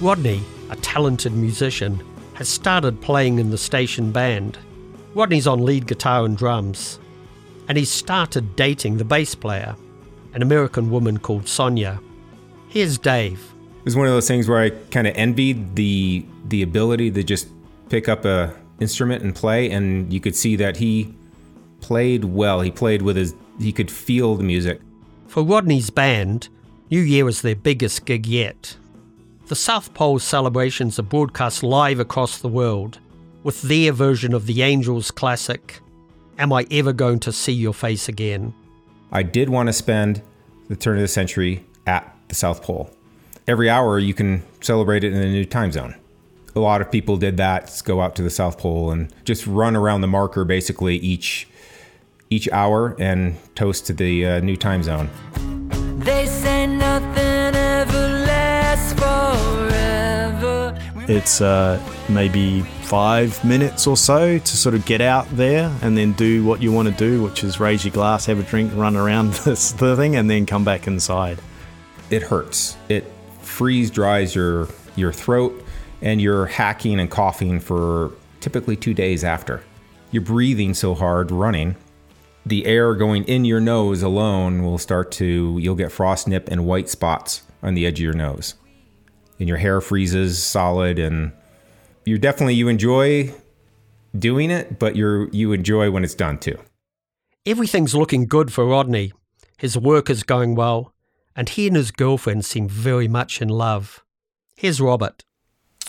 Rodney, 0.00 0.40
a 0.70 0.76
talented 0.76 1.32
musician, 1.32 2.00
has 2.34 2.48
started 2.48 3.00
playing 3.00 3.40
in 3.40 3.50
the 3.50 3.58
station 3.58 4.12
band. 4.12 4.56
Rodney's 5.14 5.48
on 5.48 5.64
lead 5.64 5.88
guitar 5.88 6.24
and 6.24 6.38
drums, 6.38 7.00
and 7.66 7.76
he's 7.76 7.90
started 7.90 8.54
dating 8.54 8.98
the 8.98 9.04
bass 9.04 9.34
player, 9.34 9.74
an 10.32 10.42
American 10.42 10.92
woman 10.92 11.18
called 11.18 11.48
Sonia. 11.48 11.98
Here's 12.68 12.98
Dave, 12.98 13.51
It 13.82 13.86
was 13.86 13.96
one 13.96 14.06
of 14.06 14.12
those 14.12 14.28
things 14.28 14.48
where 14.48 14.60
I 14.60 14.70
kind 14.92 15.08
of 15.08 15.16
envied 15.16 15.74
the 15.74 16.24
the 16.44 16.62
ability 16.62 17.10
to 17.10 17.24
just 17.24 17.48
pick 17.88 18.08
up 18.08 18.24
a 18.24 18.54
instrument 18.78 19.24
and 19.24 19.34
play, 19.34 19.72
and 19.72 20.12
you 20.12 20.20
could 20.20 20.36
see 20.36 20.54
that 20.54 20.76
he 20.76 21.12
played 21.80 22.24
well. 22.24 22.60
He 22.60 22.70
played 22.70 23.02
with 23.02 23.16
his. 23.16 23.34
He 23.58 23.72
could 23.72 23.90
feel 23.90 24.36
the 24.36 24.44
music. 24.44 24.80
For 25.26 25.42
Rodney's 25.42 25.90
band, 25.90 26.48
New 26.92 27.00
Year 27.00 27.24
was 27.24 27.42
their 27.42 27.56
biggest 27.56 28.04
gig 28.04 28.24
yet. 28.24 28.76
The 29.46 29.56
South 29.56 29.92
Pole 29.94 30.20
celebrations 30.20 31.00
are 31.00 31.02
broadcast 31.02 31.64
live 31.64 31.98
across 31.98 32.38
the 32.38 32.48
world, 32.48 33.00
with 33.42 33.62
their 33.62 33.90
version 33.90 34.32
of 34.32 34.46
the 34.46 34.62
Angels 34.62 35.10
classic, 35.10 35.80
Am 36.38 36.52
I 36.52 36.66
Ever 36.70 36.92
Going 36.92 37.18
to 37.20 37.32
See 37.32 37.52
Your 37.52 37.74
Face 37.74 38.08
Again? 38.08 38.54
I 39.10 39.24
did 39.24 39.48
want 39.48 39.66
to 39.66 39.72
spend 39.72 40.22
the 40.68 40.76
turn 40.76 40.98
of 40.98 41.02
the 41.02 41.08
century 41.08 41.66
at 41.84 42.16
the 42.28 42.36
South 42.36 42.62
Pole. 42.62 42.88
Every 43.48 43.68
hour 43.68 43.98
you 43.98 44.14
can 44.14 44.44
celebrate 44.60 45.02
it 45.02 45.12
in 45.12 45.20
a 45.20 45.28
new 45.28 45.44
time 45.44 45.72
zone. 45.72 45.96
A 46.54 46.60
lot 46.60 46.80
of 46.80 46.92
people 46.92 47.16
did 47.16 47.38
that, 47.38 47.82
go 47.84 48.00
out 48.00 48.14
to 48.16 48.22
the 48.22 48.30
South 48.30 48.56
Pole 48.56 48.92
and 48.92 49.12
just 49.24 49.48
run 49.48 49.74
around 49.74 50.02
the 50.02 50.06
marker 50.06 50.44
basically 50.44 50.96
each 50.96 51.48
each 52.30 52.48
hour 52.50 52.94
and 52.98 53.36
toast 53.54 53.86
to 53.86 53.92
the 53.92 54.24
uh, 54.26 54.40
new 54.40 54.56
time 54.56 54.82
zone. 54.84 55.10
They 55.98 56.26
say 56.26 56.66
nothing 56.66 57.56
ever 57.56 58.08
lasts 58.26 58.92
forever. 58.92 60.78
It's 61.08 61.40
uh, 61.40 61.82
maybe 62.08 62.62
five 62.82 63.44
minutes 63.44 63.88
or 63.88 63.96
so 63.96 64.38
to 64.38 64.56
sort 64.56 64.76
of 64.76 64.86
get 64.86 65.00
out 65.00 65.28
there 65.36 65.70
and 65.82 65.98
then 65.98 66.12
do 66.12 66.44
what 66.44 66.62
you 66.62 66.70
want 66.70 66.88
to 66.88 66.94
do, 66.94 67.22
which 67.22 67.42
is 67.42 67.58
raise 67.58 67.84
your 67.84 67.92
glass, 67.92 68.24
have 68.26 68.38
a 68.38 68.44
drink, 68.44 68.72
run 68.74 68.96
around 68.96 69.32
this 69.44 69.72
the 69.72 69.96
thing, 69.96 70.14
and 70.14 70.30
then 70.30 70.46
come 70.46 70.64
back 70.64 70.86
inside. 70.86 71.40
It 72.08 72.22
hurts. 72.22 72.76
It 72.88 73.04
freeze 73.42 73.90
dries 73.90 74.34
your 74.34 74.68
your 74.96 75.12
throat, 75.12 75.64
and 76.00 76.20
you're 76.20 76.46
hacking 76.46 77.00
and 77.00 77.10
coughing 77.10 77.60
for 77.60 78.12
typically 78.40 78.76
two 78.76 78.94
days 78.94 79.24
after. 79.24 79.62
You're 80.10 80.22
breathing 80.22 80.74
so 80.74 80.94
hard 80.94 81.30
running 81.30 81.76
the 82.44 82.66
air 82.66 82.94
going 82.94 83.24
in 83.24 83.44
your 83.44 83.60
nose 83.60 84.02
alone 84.02 84.64
will 84.64 84.78
start 84.78 85.12
to, 85.12 85.56
you'll 85.60 85.76
get 85.76 85.92
frost 85.92 86.26
nip 86.26 86.48
and 86.50 86.66
white 86.66 86.88
spots 86.88 87.42
on 87.62 87.74
the 87.74 87.86
edge 87.86 88.00
of 88.00 88.04
your 88.04 88.14
nose. 88.14 88.54
And 89.38 89.48
your 89.48 89.58
hair 89.58 89.80
freezes 89.80 90.42
solid 90.42 90.98
and 90.98 91.32
you're 92.04 92.18
definitely, 92.18 92.54
you 92.54 92.68
enjoy 92.68 93.32
doing 94.16 94.50
it, 94.50 94.78
but 94.78 94.96
you're, 94.96 95.28
you 95.30 95.52
enjoy 95.52 95.90
when 95.90 96.04
it's 96.04 96.14
done 96.14 96.38
too. 96.38 96.58
Everything's 97.46 97.94
looking 97.94 98.26
good 98.26 98.52
for 98.52 98.66
Rodney. 98.66 99.12
His 99.58 99.78
work 99.78 100.10
is 100.10 100.22
going 100.24 100.54
well, 100.56 100.92
and 101.34 101.48
he 101.48 101.66
and 101.66 101.76
his 101.76 101.90
girlfriend 101.90 102.44
seem 102.44 102.68
very 102.68 103.08
much 103.08 103.40
in 103.40 103.48
love. 103.48 104.04
Here's 104.56 104.80
Robert. 104.80 105.24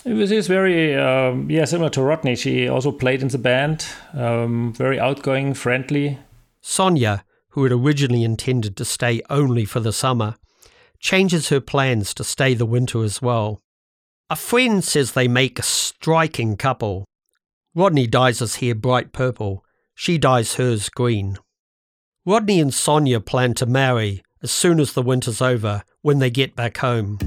It 0.06 0.14
was 0.14 0.48
very, 0.48 0.96
um, 0.96 1.50
yeah, 1.50 1.64
similar 1.66 1.90
to 1.92 2.02
Rodney. 2.02 2.36
She 2.36 2.68
also 2.68 2.92
played 2.92 3.22
in 3.22 3.30
the 3.30 3.38
band, 3.38 3.86
um, 4.14 4.74
very 4.74 5.00
outgoing, 5.00 5.54
friendly. 5.54 6.20
Sonia, 6.62 7.24
who 7.50 7.64
had 7.64 7.72
originally 7.72 8.24
intended 8.24 8.76
to 8.78 8.86
stay 8.86 9.22
only 9.30 9.64
for 9.64 9.80
the 9.80 9.94
summer, 9.94 10.36
changes 11.00 11.50
her 11.50 11.62
plans 11.62 12.14
to 12.16 12.24
stay 12.24 12.54
the 12.54 12.66
winter 12.66 13.04
as 13.04 13.22
well. 13.22 13.62
A 14.30 14.36
friend 14.36 14.84
says 14.84 15.12
they 15.12 15.28
make 15.28 15.60
a 15.60 15.64
striking 15.64 16.58
couple. 16.58 17.06
Rodney 17.76 18.08
dyes 18.08 18.40
his 18.40 18.58
hair 18.58 18.76
bright 18.76 19.14
purple, 19.14 19.64
she 19.96 20.18
dyes 20.18 20.56
hers 20.56 20.90
green. 20.90 21.38
Rodney 22.26 22.60
and 22.60 22.74
Sonia 22.74 23.20
plan 23.20 23.54
to 23.56 23.66
marry 23.66 24.24
as 24.44 24.52
soon 24.52 24.80
as 24.80 24.92
the 24.94 25.02
winter's 25.02 25.42
over 25.42 25.84
when 26.02 26.20
they 26.20 26.30
get 26.30 26.56
back 26.56 26.78
home. 26.78 27.18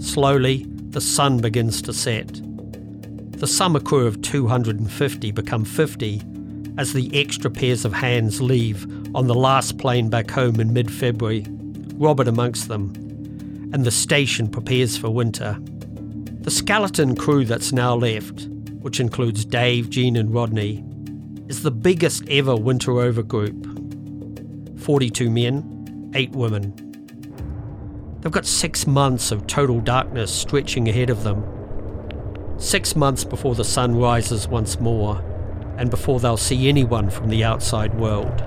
Slowly, 0.00 0.66
the 0.88 1.02
sun 1.02 1.38
begins 1.38 1.82
to 1.82 1.92
set. 1.92 2.40
The 3.38 3.46
summer 3.46 3.80
crew 3.80 4.06
of 4.06 4.22
250 4.22 5.30
become 5.32 5.66
50 5.66 6.22
as 6.78 6.94
the 6.94 7.10
extra 7.12 7.50
pairs 7.50 7.84
of 7.84 7.92
hands 7.92 8.40
leave 8.40 8.86
on 9.14 9.26
the 9.26 9.34
last 9.34 9.76
plane 9.76 10.08
back 10.08 10.30
home 10.30 10.58
in 10.60 10.72
mid 10.72 10.90
February, 10.90 11.44
Robert 11.96 12.28
amongst 12.28 12.68
them, 12.68 12.92
and 13.74 13.84
the 13.84 13.90
station 13.90 14.48
prepares 14.48 14.96
for 14.96 15.10
winter. 15.10 15.58
The 16.40 16.50
skeleton 16.50 17.16
crew 17.16 17.44
that's 17.44 17.72
now 17.72 17.94
left, 17.94 18.46
which 18.80 19.00
includes 19.00 19.44
Dave, 19.44 19.90
Gene, 19.90 20.16
and 20.16 20.32
Rodney, 20.32 20.82
is 21.48 21.62
the 21.62 21.70
biggest 21.70 22.26
ever 22.28 22.56
winter 22.56 23.00
over 23.00 23.22
group 23.22 23.75
42 24.86 25.28
men, 25.28 26.12
8 26.14 26.30
women. 26.30 26.72
They've 28.20 28.30
got 28.30 28.46
six 28.46 28.86
months 28.86 29.32
of 29.32 29.48
total 29.48 29.80
darkness 29.80 30.32
stretching 30.32 30.88
ahead 30.88 31.10
of 31.10 31.24
them. 31.24 31.44
Six 32.56 32.94
months 32.94 33.24
before 33.24 33.56
the 33.56 33.64
sun 33.64 33.96
rises 33.96 34.46
once 34.46 34.78
more 34.78 35.20
and 35.76 35.90
before 35.90 36.20
they'll 36.20 36.36
see 36.36 36.68
anyone 36.68 37.10
from 37.10 37.30
the 37.30 37.42
outside 37.42 37.98
world. 37.98 38.44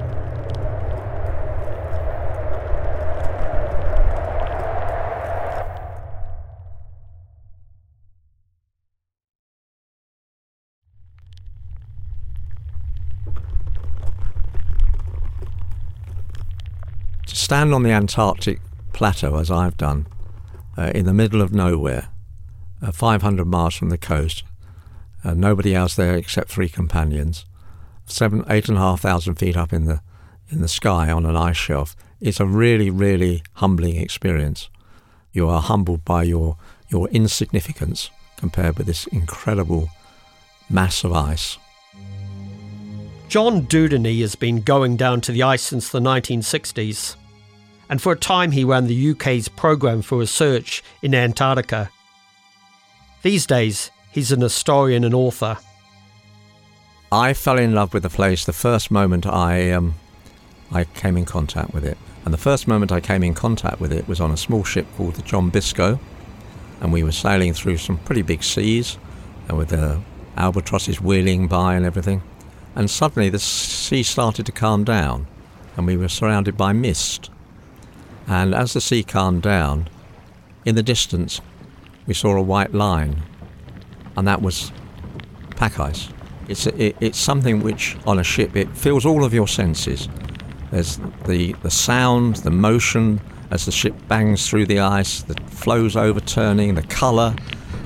Stand 17.49 17.73
on 17.73 17.81
the 17.81 17.89
Antarctic 17.89 18.59
plateau, 18.93 19.37
as 19.37 19.49
I've 19.49 19.75
done, 19.75 20.05
uh, 20.77 20.91
in 20.93 21.07
the 21.07 21.15
middle 21.15 21.41
of 21.41 21.51
nowhere, 21.51 22.09
uh, 22.79 22.91
500 22.91 23.43
miles 23.43 23.73
from 23.73 23.89
the 23.89 23.97
coast, 23.97 24.43
uh, 25.23 25.33
nobody 25.33 25.73
else 25.73 25.95
there 25.95 26.15
except 26.15 26.51
three 26.51 26.69
companions. 26.69 27.45
Seven, 28.05 28.45
eight 28.49 28.69
and 28.69 28.77
a 28.77 28.81
half 28.81 29.01
thousand 29.01 29.37
feet 29.37 29.57
up 29.57 29.73
in 29.73 29.85
the 29.85 30.01
in 30.51 30.61
the 30.61 30.67
sky 30.67 31.09
on 31.09 31.25
an 31.25 31.35
ice 31.35 31.57
shelf. 31.57 31.95
It's 32.21 32.39
a 32.39 32.45
really, 32.45 32.91
really 32.91 33.41
humbling 33.53 33.95
experience. 33.95 34.69
You 35.31 35.49
are 35.49 35.63
humbled 35.63 36.05
by 36.05 36.25
your 36.25 36.55
your 36.89 37.09
insignificance 37.09 38.11
compared 38.37 38.77
with 38.77 38.85
this 38.85 39.07
incredible 39.07 39.89
mass 40.69 41.03
of 41.03 41.13
ice. 41.13 41.57
John 43.27 43.63
Dudeney 43.63 44.21
has 44.21 44.35
been 44.35 44.61
going 44.61 44.97
down 44.97 45.21
to 45.21 45.31
the 45.31 45.41
ice 45.41 45.63
since 45.63 45.89
the 45.89 45.99
1960s, 45.99 47.15
and 47.89 48.01
for 48.01 48.11
a 48.11 48.17
time 48.17 48.51
he 48.51 48.63
ran 48.63 48.87
the 48.87 49.11
UK's 49.11 49.47
programme 49.47 50.01
for 50.01 50.19
research 50.19 50.83
in 51.01 51.15
Antarctica. 51.15 51.89
These 53.21 53.45
days, 53.45 53.91
He's 54.11 54.31
an 54.31 54.41
historian 54.41 55.03
and 55.03 55.13
author. 55.13 55.57
I 57.11 57.33
fell 57.33 57.57
in 57.57 57.73
love 57.73 57.93
with 57.93 58.03
the 58.03 58.09
place 58.09 58.45
the 58.45 58.53
first 58.53 58.91
moment 58.91 59.25
I 59.25 59.71
um, 59.71 59.95
I 60.71 60.83
came 60.83 61.17
in 61.17 61.25
contact 61.25 61.73
with 61.73 61.85
it. 61.85 61.97
And 62.25 62.33
the 62.33 62.37
first 62.37 62.67
moment 62.67 62.91
I 62.91 62.99
came 62.99 63.23
in 63.23 63.33
contact 63.33 63.79
with 63.79 63.93
it 63.93 64.07
was 64.07 64.19
on 64.19 64.31
a 64.31 64.37
small 64.37 64.63
ship 64.63 64.85
called 64.97 65.15
the 65.15 65.21
John 65.21 65.49
Biscoe, 65.49 65.99
and 66.81 66.91
we 66.91 67.03
were 67.03 67.11
sailing 67.11 67.53
through 67.53 67.77
some 67.77 67.97
pretty 67.99 68.21
big 68.21 68.43
seas, 68.43 68.97
and 69.47 69.57
with 69.57 69.69
the 69.69 70.01
albatrosses 70.35 71.01
wheeling 71.01 71.47
by 71.47 71.75
and 71.75 71.85
everything. 71.85 72.21
And 72.75 72.89
suddenly 72.89 73.29
the 73.29 73.39
sea 73.39 74.03
started 74.03 74.45
to 74.47 74.51
calm 74.51 74.83
down, 74.83 75.27
and 75.77 75.87
we 75.87 75.97
were 75.97 76.09
surrounded 76.09 76.57
by 76.57 76.73
mist. 76.73 77.29
And 78.29 78.53
as 78.53 78.73
the 78.73 78.81
sea 78.81 79.03
calmed 79.03 79.41
down, 79.41 79.89
in 80.63 80.75
the 80.75 80.83
distance, 80.83 81.41
we 82.05 82.13
saw 82.13 82.37
a 82.37 82.41
white 82.41 82.73
line 82.73 83.23
and 84.15 84.27
that 84.27 84.41
was 84.41 84.71
pack 85.55 85.79
ice. 85.79 86.09
It's, 86.47 86.67
it, 86.67 86.95
it's 86.99 87.17
something 87.17 87.61
which 87.61 87.95
on 88.05 88.19
a 88.19 88.23
ship 88.23 88.55
it 88.55 88.69
fills 88.75 89.05
all 89.05 89.23
of 89.23 89.33
your 89.33 89.47
senses. 89.47 90.09
There's 90.71 90.99
the, 91.25 91.53
the 91.63 91.71
sound, 91.71 92.37
the 92.37 92.51
motion 92.51 93.21
as 93.49 93.65
the 93.65 93.71
ship 93.71 93.95
bangs 94.07 94.47
through 94.47 94.65
the 94.65 94.79
ice, 94.79 95.23
the 95.23 95.35
floes 95.45 95.95
overturning, 95.95 96.75
the 96.75 96.83
colour, 96.83 97.33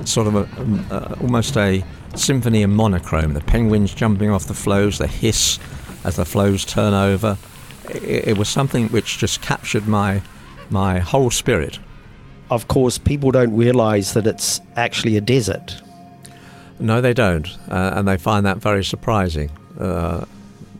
sort 0.04 0.26
of 0.26 0.34
a, 0.34 0.94
a, 0.94 1.20
almost 1.20 1.56
a 1.56 1.84
symphony 2.16 2.62
in 2.62 2.74
monochrome. 2.74 3.34
The 3.34 3.40
penguins 3.40 3.94
jumping 3.94 4.30
off 4.30 4.46
the 4.46 4.54
floes, 4.54 4.98
the 4.98 5.06
hiss 5.06 5.58
as 6.04 6.16
the 6.16 6.24
floes 6.24 6.64
turn 6.64 6.92
over. 6.92 7.38
It, 7.88 8.28
it 8.28 8.38
was 8.38 8.48
something 8.48 8.88
which 8.88 9.18
just 9.18 9.40
captured 9.40 9.86
my 9.86 10.20
my 10.70 10.98
whole 10.98 11.30
spirit. 11.30 11.78
Of 12.50 12.68
course, 12.68 12.98
people 12.98 13.30
don't 13.30 13.56
realise 13.56 14.12
that 14.12 14.26
it's 14.26 14.60
actually 14.76 15.16
a 15.16 15.20
desert. 15.20 15.80
No, 16.78 17.00
they 17.00 17.14
don't, 17.14 17.48
uh, 17.70 17.92
and 17.94 18.06
they 18.06 18.16
find 18.16 18.44
that 18.46 18.58
very 18.58 18.84
surprising, 18.84 19.50
uh, 19.78 20.24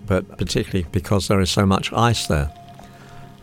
but 0.06 0.36
particularly 0.38 0.86
because 0.92 1.28
there 1.28 1.40
is 1.40 1.50
so 1.50 1.64
much 1.64 1.92
ice 1.92 2.26
there. 2.26 2.52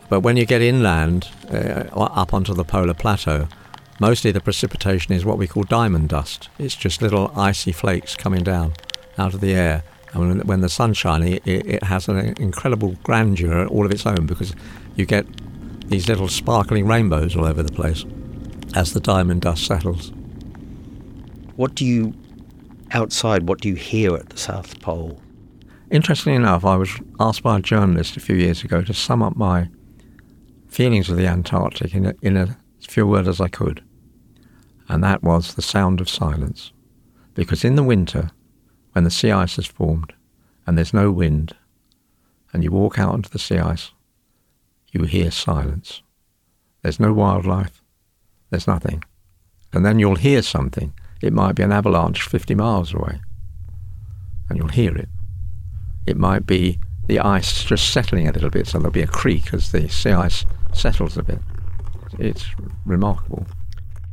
But 0.10 0.20
when 0.20 0.36
you 0.36 0.46
get 0.46 0.62
inland, 0.62 1.30
uh, 1.50 1.86
up 1.96 2.34
onto 2.34 2.54
the 2.54 2.66
polar 2.66 2.94
plateau, 2.94 3.48
mostly 4.00 4.32
the 4.32 4.42
precipitation 4.42 5.14
is 5.14 5.24
what 5.24 5.38
we 5.38 5.48
call 5.48 5.64
diamond 5.64 6.10
dust. 6.10 6.50
It's 6.60 6.76
just 6.76 7.02
little 7.02 7.32
icy 7.38 7.72
flakes 7.72 8.16
coming 8.16 8.44
down 8.44 8.74
out 9.18 9.34
of 9.34 9.40
the 9.40 9.54
air. 9.54 9.84
And 10.14 10.28
when, 10.28 10.40
when 10.48 10.62
the 10.62 10.70
sun's 10.70 10.98
shining, 10.98 11.36
it, 11.36 11.44
it 11.46 11.84
has 11.84 12.10
an 12.10 12.34
incredible 12.38 12.98
grandeur 13.04 13.66
all 13.68 13.86
of 13.86 13.92
its 13.92 14.06
own 14.06 14.26
because 14.26 14.54
you 14.96 15.06
get 15.06 15.26
these 15.92 16.08
little 16.08 16.30
sparkling 16.30 16.88
rainbows 16.88 17.36
all 17.36 17.46
over 17.46 17.62
the 17.62 17.72
place. 17.72 18.06
as 18.74 18.94
the 18.94 19.02
diamond 19.02 19.42
dust 19.42 19.66
settles. 19.66 20.14
What 21.58 21.76
do 21.76 21.86
you, 21.86 22.14
outside, 22.92 23.50
what 23.50 23.60
do 23.60 23.68
you 23.68 23.76
hear 23.76 24.16
at 24.16 24.30
the 24.30 24.38
South 24.38 24.80
Pole? 24.80 25.20
Interestingly 25.92 26.38
enough, 26.38 26.64
I 26.64 26.78
was 26.78 26.90
asked 27.20 27.44
by 27.44 27.58
a 27.58 27.62
journalist 27.62 28.16
a 28.16 28.22
few 28.22 28.38
years 28.38 28.64
ago 28.64 28.82
to 28.82 28.94
sum 28.94 29.22
up 29.22 29.36
my 29.36 29.68
feelings 30.70 31.10
of 31.10 31.18
the 31.18 31.28
Antarctic 31.28 31.94
in, 31.94 32.06
a, 32.06 32.14
in 32.22 32.38
as 32.38 32.56
few 32.80 33.06
words 33.06 33.28
as 33.28 33.42
I 33.42 33.50
could. 33.50 33.84
And 34.88 35.04
that 35.04 35.22
was 35.22 35.56
the 35.56 35.62
sound 35.62 36.00
of 36.00 36.10
silence. 36.10 36.72
Because 37.34 37.66
in 37.66 37.76
the 37.76 37.84
winter, 37.84 38.32
when 38.94 39.04
the 39.04 39.12
sea 39.12 39.32
ice 39.32 39.58
has 39.58 39.66
formed 39.66 40.14
and 40.66 40.78
there's 40.78 40.94
no 40.94 41.12
wind, 41.12 41.54
and 42.54 42.64
you 42.64 42.72
walk 42.72 42.98
out 42.98 43.12
onto 43.12 43.30
the 43.30 43.40
sea 43.40 43.58
ice, 43.58 43.92
you 44.92 45.04
hear 45.04 45.32
silence. 45.32 46.02
There's 46.82 47.00
no 47.00 47.14
wildlife, 47.14 47.82
there's 48.50 48.68
nothing. 48.68 49.04
And 49.74 49.86
then 49.86 50.00
you'll 50.00 50.16
hear 50.16 50.42
something. 50.42 50.94
It 51.22 51.34
might 51.34 51.56
be 51.56 51.64
an 51.64 51.72
avalanche 51.72 52.24
50 52.24 52.56
miles 52.56 52.94
away, 52.94 53.22
and 54.50 54.58
you'll 54.58 54.68
hear 54.70 54.96
it. 54.96 55.10
It 56.08 56.18
might 56.18 56.46
be 56.46 56.80
the 57.08 57.20
ice 57.20 57.64
just 57.64 57.92
settling 57.92 58.28
a 58.28 58.32
little 58.32 58.50
bit, 58.50 58.68
so 58.68 58.80
there'll 58.80 58.92
be 58.92 59.02
a 59.02 59.08
creak 59.08 59.54
as 59.54 59.72
the 59.72 59.88
sea 59.88 60.12
ice 60.12 60.46
settles 60.74 61.18
a 61.18 61.24
bit. 61.24 61.40
It's 62.20 62.46
remarkable. 62.86 63.46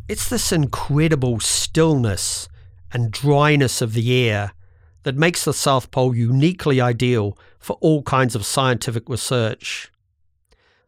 It's 0.09 0.29
this 0.29 0.53
incredible 0.53 1.41
stillness 1.41 2.49
and 2.93 3.11
dryness 3.11 3.83
of 3.83 3.93
the 3.93 4.29
air 4.29 4.53
that 5.03 5.17
makes 5.17 5.45
the 5.45 5.55
South 5.55 5.91
Pole 5.91 6.15
uniquely 6.15 6.81
ideal 6.81 7.37
for 7.59 7.77
all 7.81 8.03
kinds 8.03 8.35
of 8.35 8.45
scientific 8.45 9.09
research. 9.09 9.91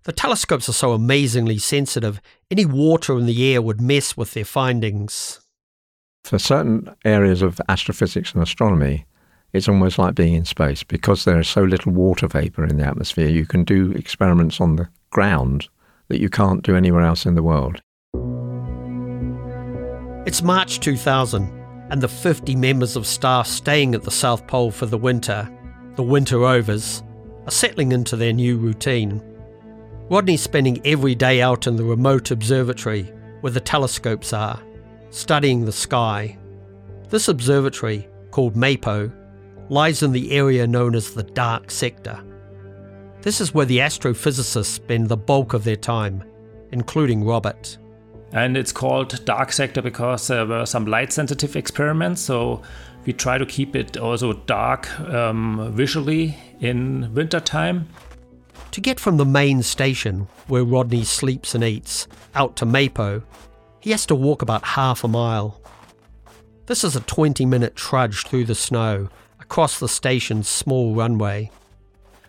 The 0.05 0.13
telescopes 0.13 0.69
are 0.69 0.73
so 0.73 0.93
amazingly 0.93 1.59
sensitive, 1.59 2.23
any 2.51 2.65
water 2.65 3.19
in 3.19 3.27
the 3.27 3.53
air 3.53 3.61
would 3.61 3.83
mess 3.83 4.17
with 4.17 4.33
their 4.33 4.47
findings. 4.47 5.41
For 6.25 6.39
certain 6.39 6.95
areas 7.05 7.43
of 7.43 7.61
astrophysics 7.69 8.33
and 8.33 8.43
astronomy, 8.43 9.07
it's 9.53 9.69
almost 9.69 9.99
like 9.99 10.15
being 10.15 10.35
in 10.35 10.45
space 10.47 10.83
because 10.83 11.25
there 11.25 11.39
is 11.39 11.49
so 11.49 11.63
little 11.63 11.93
water 11.93 12.29
vapor 12.29 12.65
in 12.65 12.79
the 12.79 12.87
atmosphere. 12.87 13.29
You 13.29 13.45
can 13.45 13.65
do 13.65 13.93
experiments 13.93 14.61
on 14.61 14.77
the 14.77 14.89
ground 15.11 15.69
that 16.09 16.21
you 16.21 16.31
can't 16.31 16.63
do 16.63 16.77
anywhere 16.77 17.03
else 17.03 17.27
in 17.27 17.35
the 17.35 17.43
world. 17.43 17.83
It's 20.27 20.43
March 20.43 20.81
2000, 20.81 21.51
and 21.91 22.01
the 22.01 22.09
50 22.09 22.55
members 22.57 22.97
of 22.97 23.07
staff 23.07 23.47
staying 23.47 23.95
at 23.95 24.05
the 24.05 24.11
South 24.11 24.47
Pole 24.47 24.71
for 24.71 24.87
the 24.87 24.99
winter, 24.99 25.51
the 25.97 26.03
winter 26.03 26.45
overs, 26.45 27.03
are 27.45 27.51
settling 27.51 27.93
into 27.93 28.17
their 28.17 28.33
new 28.33 28.57
routine. 28.57 29.21
Rodney's 30.11 30.42
spending 30.42 30.85
every 30.85 31.14
day 31.14 31.40
out 31.40 31.68
in 31.68 31.77
the 31.77 31.85
remote 31.85 32.33
observatory 32.33 33.05
where 33.42 33.53
the 33.53 33.61
telescopes 33.61 34.33
are, 34.33 34.61
studying 35.11 35.64
the 35.64 35.70
sky. 35.70 36.37
This 37.11 37.29
observatory, 37.29 38.09
called 38.33 38.57
MAPO, 38.57 39.12
lies 39.68 40.03
in 40.03 40.11
the 40.11 40.33
area 40.33 40.66
known 40.66 40.96
as 40.96 41.14
the 41.14 41.23
dark 41.23 41.70
sector. 41.70 42.20
This 43.23 43.40
is 43.40 43.55
where 43.55 43.66
the 43.66 43.79
astrophysicists 43.79 44.64
spend 44.64 45.09
the 45.09 45.16
bulk 45.16 45.55
of 45.55 45.62
their 45.62 45.77
time, 45.77 46.25
including 46.73 47.25
Robert. 47.25 47.79
And 48.33 48.57
it's 48.57 48.73
called 48.73 49.25
dark 49.25 49.53
sector 49.53 49.81
because 49.81 50.27
there 50.27 50.44
were 50.44 50.66
some 50.66 50.87
light 50.87 51.12
sensitive 51.12 51.55
experiments. 51.55 52.20
So 52.20 52.62
we 53.07 53.12
try 53.12 53.38
to 53.38 53.46
keep 53.46 53.77
it 53.77 53.96
also 53.96 54.33
dark 54.33 54.90
um, 54.99 55.70
visually 55.73 56.37
in 56.59 57.14
wintertime. 57.14 57.88
To 58.73 58.81
get 58.81 59.01
from 59.01 59.16
the 59.16 59.25
main 59.25 59.62
station, 59.62 60.29
where 60.46 60.64
Rodney 60.64 61.05
sleeps 61.05 61.55
and 61.55 61.64
eats, 61.64 62.07
out 62.35 62.57
to 62.57 62.66
Mapo, 62.66 63.23
he 63.81 63.90
has 63.90 64.07
to 64.07 64.14
walk 64.14 64.42
about 64.42 64.64
half 64.64 65.03
a 65.03 65.09
mile. 65.09 65.61
This 66.66 66.85
is 66.85 66.94
a 66.94 67.01
20 67.01 67.44
minute 67.46 67.75
trudge 67.75 68.27
through 68.27 68.44
the 68.44 68.55
snow 68.55 69.09
across 69.40 69.81
the 69.81 69.88
station's 69.88 70.49
small 70.49 70.94
runway. 70.94 71.51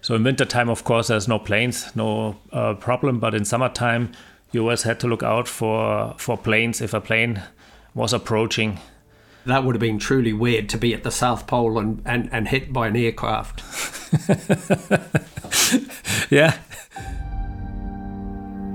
So 0.02 0.15
in 0.15 0.24
wintertime, 0.24 0.70
of 0.70 0.84
course, 0.84 1.08
there's 1.08 1.28
no 1.28 1.38
planes, 1.38 1.96
no 1.96 2.38
uh, 2.52 2.74
problem. 2.74 3.20
But 3.20 3.36
in 3.36 3.46
summertime, 3.46 4.13
you 4.52 4.62
always 4.62 4.84
had 4.84 5.00
to 5.02 5.08
look 5.08 5.22
out 5.22 5.48
for 5.48 6.15
for 6.17 6.38
planes 6.38 6.82
if 6.82 6.94
a 6.94 7.02
plane 7.02 7.44
was 7.94 8.13
approaching. 8.13 8.80
That 9.46 9.64
would 9.64 9.76
have 9.76 9.82
been 9.82 9.98
truly 9.98 10.34
weird 10.34 10.70
to 10.70 10.78
be 10.78 10.94
at 10.94 11.04
the 11.04 11.12
South 11.12 11.48
Pole 11.48 11.80
and, 11.80 12.02
and, 12.06 12.30
and 12.32 12.48
hit 12.48 12.72
by 12.72 12.88
an 12.88 12.96
aircraft. 12.96 13.64
yeah. 16.30 16.58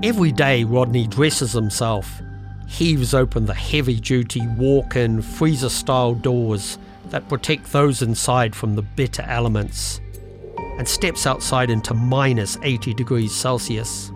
Every 0.03 0.31
day, 0.31 0.63
Rodney 0.63 1.07
dresses 1.07 1.53
himself, 1.53 2.21
heaves 2.67 3.13
open 3.13 3.45
the 3.45 3.53
heavy 3.53 3.99
duty 3.99 4.45
walk 4.57 4.95
in 4.95 5.21
freezer 5.21 5.69
style 5.69 6.13
doors 6.13 6.77
that 7.09 7.27
protect 7.29 7.71
those 7.71 8.01
inside 8.01 8.55
from 8.55 8.75
the 8.75 8.81
bitter 8.81 9.23
elements, 9.23 10.01
and 10.77 10.87
steps 10.87 11.25
outside 11.25 11.69
into 11.69 11.93
minus 11.93 12.57
80 12.61 12.93
degrees 12.93 13.33
Celsius. 13.33 14.11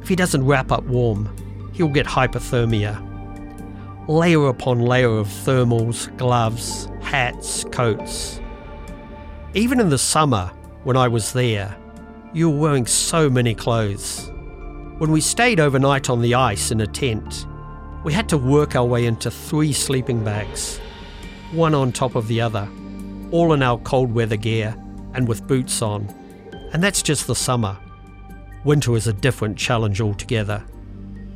If 0.00 0.08
he 0.08 0.16
doesn't 0.16 0.44
wrap 0.44 0.70
up 0.70 0.84
warm, 0.84 1.34
he'll 1.72 1.88
get 1.88 2.06
hypothermia. 2.06 3.13
Layer 4.06 4.48
upon 4.48 4.80
layer 4.80 5.16
of 5.16 5.28
thermals, 5.28 6.14
gloves, 6.18 6.88
hats, 7.00 7.64
coats. 7.72 8.40
Even 9.54 9.80
in 9.80 9.88
the 9.88 9.98
summer, 9.98 10.52
when 10.82 10.96
I 10.96 11.08
was 11.08 11.32
there, 11.32 11.74
you 12.34 12.50
were 12.50 12.58
wearing 12.58 12.86
so 12.86 13.30
many 13.30 13.54
clothes. 13.54 14.30
When 14.98 15.10
we 15.10 15.20
stayed 15.20 15.58
overnight 15.58 16.10
on 16.10 16.20
the 16.20 16.34
ice 16.34 16.70
in 16.70 16.82
a 16.82 16.86
tent, 16.86 17.46
we 18.04 18.12
had 18.12 18.28
to 18.28 18.36
work 18.36 18.76
our 18.76 18.84
way 18.84 19.06
into 19.06 19.30
three 19.30 19.72
sleeping 19.72 20.22
bags 20.22 20.80
one 21.52 21.74
on 21.74 21.92
top 21.92 22.16
of 22.16 22.26
the 22.26 22.40
other, 22.40 22.68
all 23.30 23.52
in 23.52 23.62
our 23.62 23.78
cold 23.78 24.12
weather 24.12 24.36
gear 24.36 24.76
and 25.14 25.26
with 25.28 25.46
boots 25.46 25.80
on. 25.82 26.08
And 26.72 26.82
that's 26.82 27.00
just 27.00 27.26
the 27.26 27.34
summer. 27.34 27.78
Winter 28.64 28.96
is 28.96 29.06
a 29.06 29.12
different 29.12 29.56
challenge 29.56 30.00
altogether. 30.00 30.64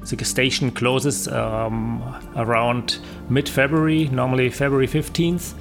The 0.08 0.24
station 0.24 0.70
closes 0.70 1.28
um, 1.28 2.02
around 2.34 2.98
mid 3.28 3.48
February, 3.48 4.08
normally 4.08 4.48
February 4.48 4.86
15th, 4.86 5.52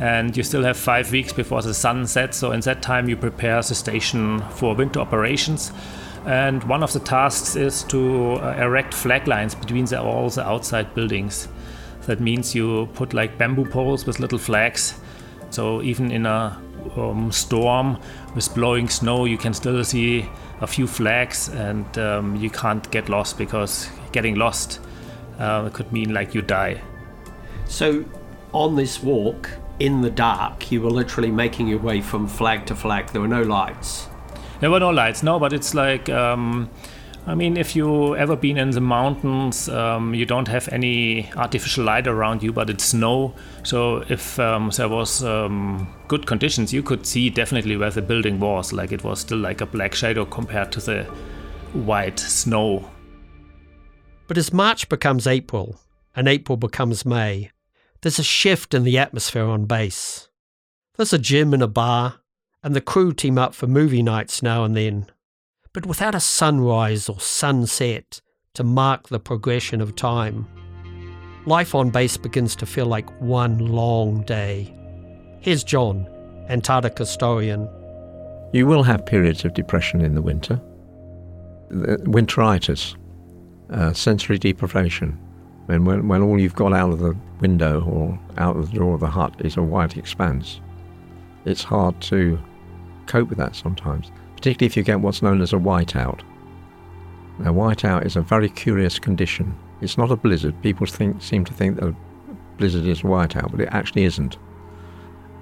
and 0.00 0.36
you 0.36 0.42
still 0.42 0.64
have 0.64 0.76
five 0.76 1.12
weeks 1.12 1.32
before 1.32 1.62
the 1.62 1.72
sun 1.72 2.06
sets. 2.06 2.36
So, 2.38 2.50
in 2.50 2.60
that 2.60 2.82
time, 2.82 3.08
you 3.08 3.16
prepare 3.16 3.62
the 3.62 3.74
station 3.74 4.40
for 4.50 4.74
winter 4.74 4.98
operations. 4.98 5.72
And 6.26 6.64
one 6.64 6.82
of 6.82 6.92
the 6.92 6.98
tasks 6.98 7.54
is 7.54 7.84
to 7.84 8.34
uh, 8.34 8.56
erect 8.58 8.92
flag 8.92 9.28
lines 9.28 9.54
between 9.54 9.84
the, 9.84 10.02
all 10.02 10.28
the 10.28 10.44
outside 10.44 10.92
buildings. 10.92 11.46
That 12.06 12.20
means 12.20 12.54
you 12.54 12.88
put 12.94 13.14
like 13.14 13.38
bamboo 13.38 13.66
poles 13.66 14.04
with 14.04 14.18
little 14.18 14.38
flags. 14.38 14.98
So 15.50 15.80
even 15.82 16.10
in 16.10 16.26
a 16.26 16.60
um, 16.96 17.30
storm 17.30 17.98
with 18.34 18.52
blowing 18.54 18.88
snow, 18.88 19.24
you 19.24 19.38
can 19.38 19.54
still 19.54 19.82
see 19.84 20.28
a 20.60 20.66
few 20.66 20.86
flags, 20.86 21.48
and 21.48 21.98
um, 21.98 22.36
you 22.36 22.50
can't 22.50 22.90
get 22.90 23.08
lost 23.08 23.38
because 23.38 23.88
getting 24.12 24.36
lost 24.36 24.80
uh, 25.38 25.68
could 25.70 25.92
mean 25.92 26.14
like 26.14 26.34
you 26.34 26.42
die. 26.42 26.80
So 27.66 28.04
on 28.52 28.76
this 28.76 29.02
walk 29.02 29.50
in 29.78 30.00
the 30.00 30.10
dark, 30.10 30.72
you 30.72 30.80
were 30.80 30.90
literally 30.90 31.30
making 31.30 31.68
your 31.68 31.78
way 31.78 32.00
from 32.00 32.26
flag 32.26 32.66
to 32.66 32.74
flag. 32.74 33.08
There 33.08 33.20
were 33.20 33.28
no 33.28 33.42
lights. 33.42 34.08
There 34.60 34.70
were 34.70 34.80
no 34.80 34.90
lights, 34.90 35.22
no, 35.22 35.38
but 35.38 35.52
it's 35.52 35.74
like. 35.74 36.08
Um, 36.08 36.70
I 37.28 37.34
mean, 37.34 37.56
if 37.56 37.74
you 37.74 38.14
ever 38.14 38.36
been 38.36 38.56
in 38.56 38.70
the 38.70 38.80
mountains, 38.80 39.68
um, 39.68 40.14
you 40.14 40.24
don't 40.24 40.46
have 40.46 40.68
any 40.68 41.28
artificial 41.34 41.82
light 41.82 42.06
around 42.06 42.40
you, 42.40 42.52
but 42.52 42.70
it's 42.70 42.84
snow. 42.84 43.34
So 43.64 44.04
if 44.08 44.38
um, 44.38 44.70
there 44.76 44.88
was 44.88 45.24
um, 45.24 45.92
good 46.06 46.24
conditions, 46.24 46.72
you 46.72 46.84
could 46.84 47.04
see 47.04 47.28
definitely 47.28 47.76
where 47.76 47.90
the 47.90 48.00
building 48.00 48.38
was. 48.38 48.72
Like 48.72 48.92
it 48.92 49.02
was 49.02 49.18
still 49.18 49.38
like 49.38 49.60
a 49.60 49.66
black 49.66 49.92
shadow 49.92 50.24
compared 50.24 50.70
to 50.72 50.80
the 50.80 51.02
white 51.72 52.20
snow. 52.20 52.88
But 54.28 54.38
as 54.38 54.52
March 54.52 54.88
becomes 54.88 55.26
April 55.26 55.80
and 56.14 56.28
April 56.28 56.56
becomes 56.56 57.04
May, 57.04 57.50
there's 58.02 58.20
a 58.20 58.24
shift 58.24 58.72
in 58.72 58.84
the 58.84 58.98
atmosphere 58.98 59.46
on 59.46 59.64
base. 59.64 60.28
There's 60.96 61.12
a 61.12 61.18
gym 61.18 61.52
and 61.52 61.62
a 61.62 61.68
bar, 61.68 62.20
and 62.62 62.74
the 62.74 62.80
crew 62.80 63.12
team 63.12 63.36
up 63.36 63.52
for 63.52 63.66
movie 63.66 64.02
nights 64.02 64.44
now 64.44 64.62
and 64.62 64.76
then 64.76 65.10
but 65.76 65.84
without 65.84 66.14
a 66.14 66.20
sunrise 66.20 67.06
or 67.06 67.20
sunset 67.20 68.22
to 68.54 68.64
mark 68.64 69.10
the 69.10 69.20
progression 69.20 69.82
of 69.82 69.94
time. 69.94 70.48
Life 71.44 71.74
on 71.74 71.90
base 71.90 72.16
begins 72.16 72.56
to 72.56 72.64
feel 72.64 72.86
like 72.86 73.10
one 73.20 73.58
long 73.58 74.22
day. 74.22 74.74
Here's 75.40 75.62
John, 75.62 76.08
Antarctic 76.48 76.96
historian. 76.96 77.68
You 78.54 78.66
will 78.66 78.84
have 78.84 79.04
periods 79.04 79.44
of 79.44 79.52
depression 79.52 80.00
in 80.00 80.14
the 80.14 80.22
winter. 80.22 80.58
Winteritis, 81.70 82.96
uh, 83.68 83.92
sensory 83.92 84.38
deprivation, 84.38 85.10
when, 85.66 85.84
when, 85.84 86.08
when 86.08 86.22
all 86.22 86.40
you've 86.40 86.54
got 86.54 86.72
out 86.72 86.90
of 86.90 87.00
the 87.00 87.14
window 87.40 87.84
or 87.84 88.18
out 88.38 88.56
of 88.56 88.70
the 88.70 88.78
door 88.78 88.94
of 88.94 89.00
the 89.00 89.08
hut 89.08 89.34
is 89.40 89.58
a 89.58 89.62
white 89.62 89.98
expanse. 89.98 90.58
It's 91.44 91.62
hard 91.62 92.00
to 92.00 92.38
cope 93.04 93.28
with 93.28 93.36
that 93.36 93.54
sometimes 93.54 94.10
particularly 94.36 94.66
if 94.66 94.76
you 94.76 94.82
get 94.82 95.00
what's 95.00 95.22
known 95.22 95.40
as 95.40 95.52
a 95.52 95.56
whiteout. 95.56 96.20
Now, 97.38 97.52
whiteout 97.52 98.06
is 98.06 98.16
a 98.16 98.22
very 98.22 98.48
curious 98.48 98.98
condition 98.98 99.54
It's 99.80 99.98
not 99.98 100.10
a 100.10 100.16
blizzard. 100.16 100.60
People 100.62 100.86
think, 100.86 101.20
seem 101.22 101.44
to 101.44 101.52
think 101.52 101.76
that 101.76 101.88
a 101.88 101.96
blizzard 102.56 102.86
is 102.86 103.00
a 103.00 103.04
whiteout, 103.04 103.50
but 103.50 103.60
it 103.60 103.68
actually 103.72 104.04
isn't. 104.04 104.38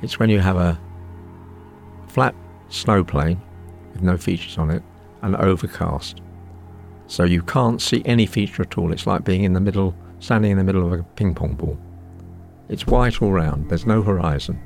It's 0.03 0.19
when 0.19 0.31
you 0.31 0.41
have 0.41 0.57
a 0.57 0.79
flat 2.09 2.35
snow 2.69 3.05
plane 3.05 3.41
with 3.93 4.03
no 4.03 4.17
features 4.17 4.59
on 4.59 4.71
it 4.71 4.83
and 5.23 5.37
overcast. 5.37 6.21
So 7.07 7.25
you 7.25 7.43
can't 7.43 7.81
see 7.81 8.03
any 8.05 8.27
feature 8.27 8.63
at 8.63 8.77
all. 8.77 8.93
It's 8.93 9.07
like 9.07 9.25
being 9.25 9.45
in 9.45 9.53
the 9.53 9.61
middle, 9.61 9.95
standing 10.19 10.51
in 10.51 10.59
the 10.59 10.65
middle 10.65 10.85
of 10.87 10.99
a 10.99 11.03
ping 11.03 11.35
pong 11.35 11.55
ball. 11.55 11.79
It's 12.69 12.87
white 12.87 13.23
all 13.23 13.31
round, 13.31 13.69
there's 13.69 13.87
no 13.87 14.03
horizon. 14.03 14.61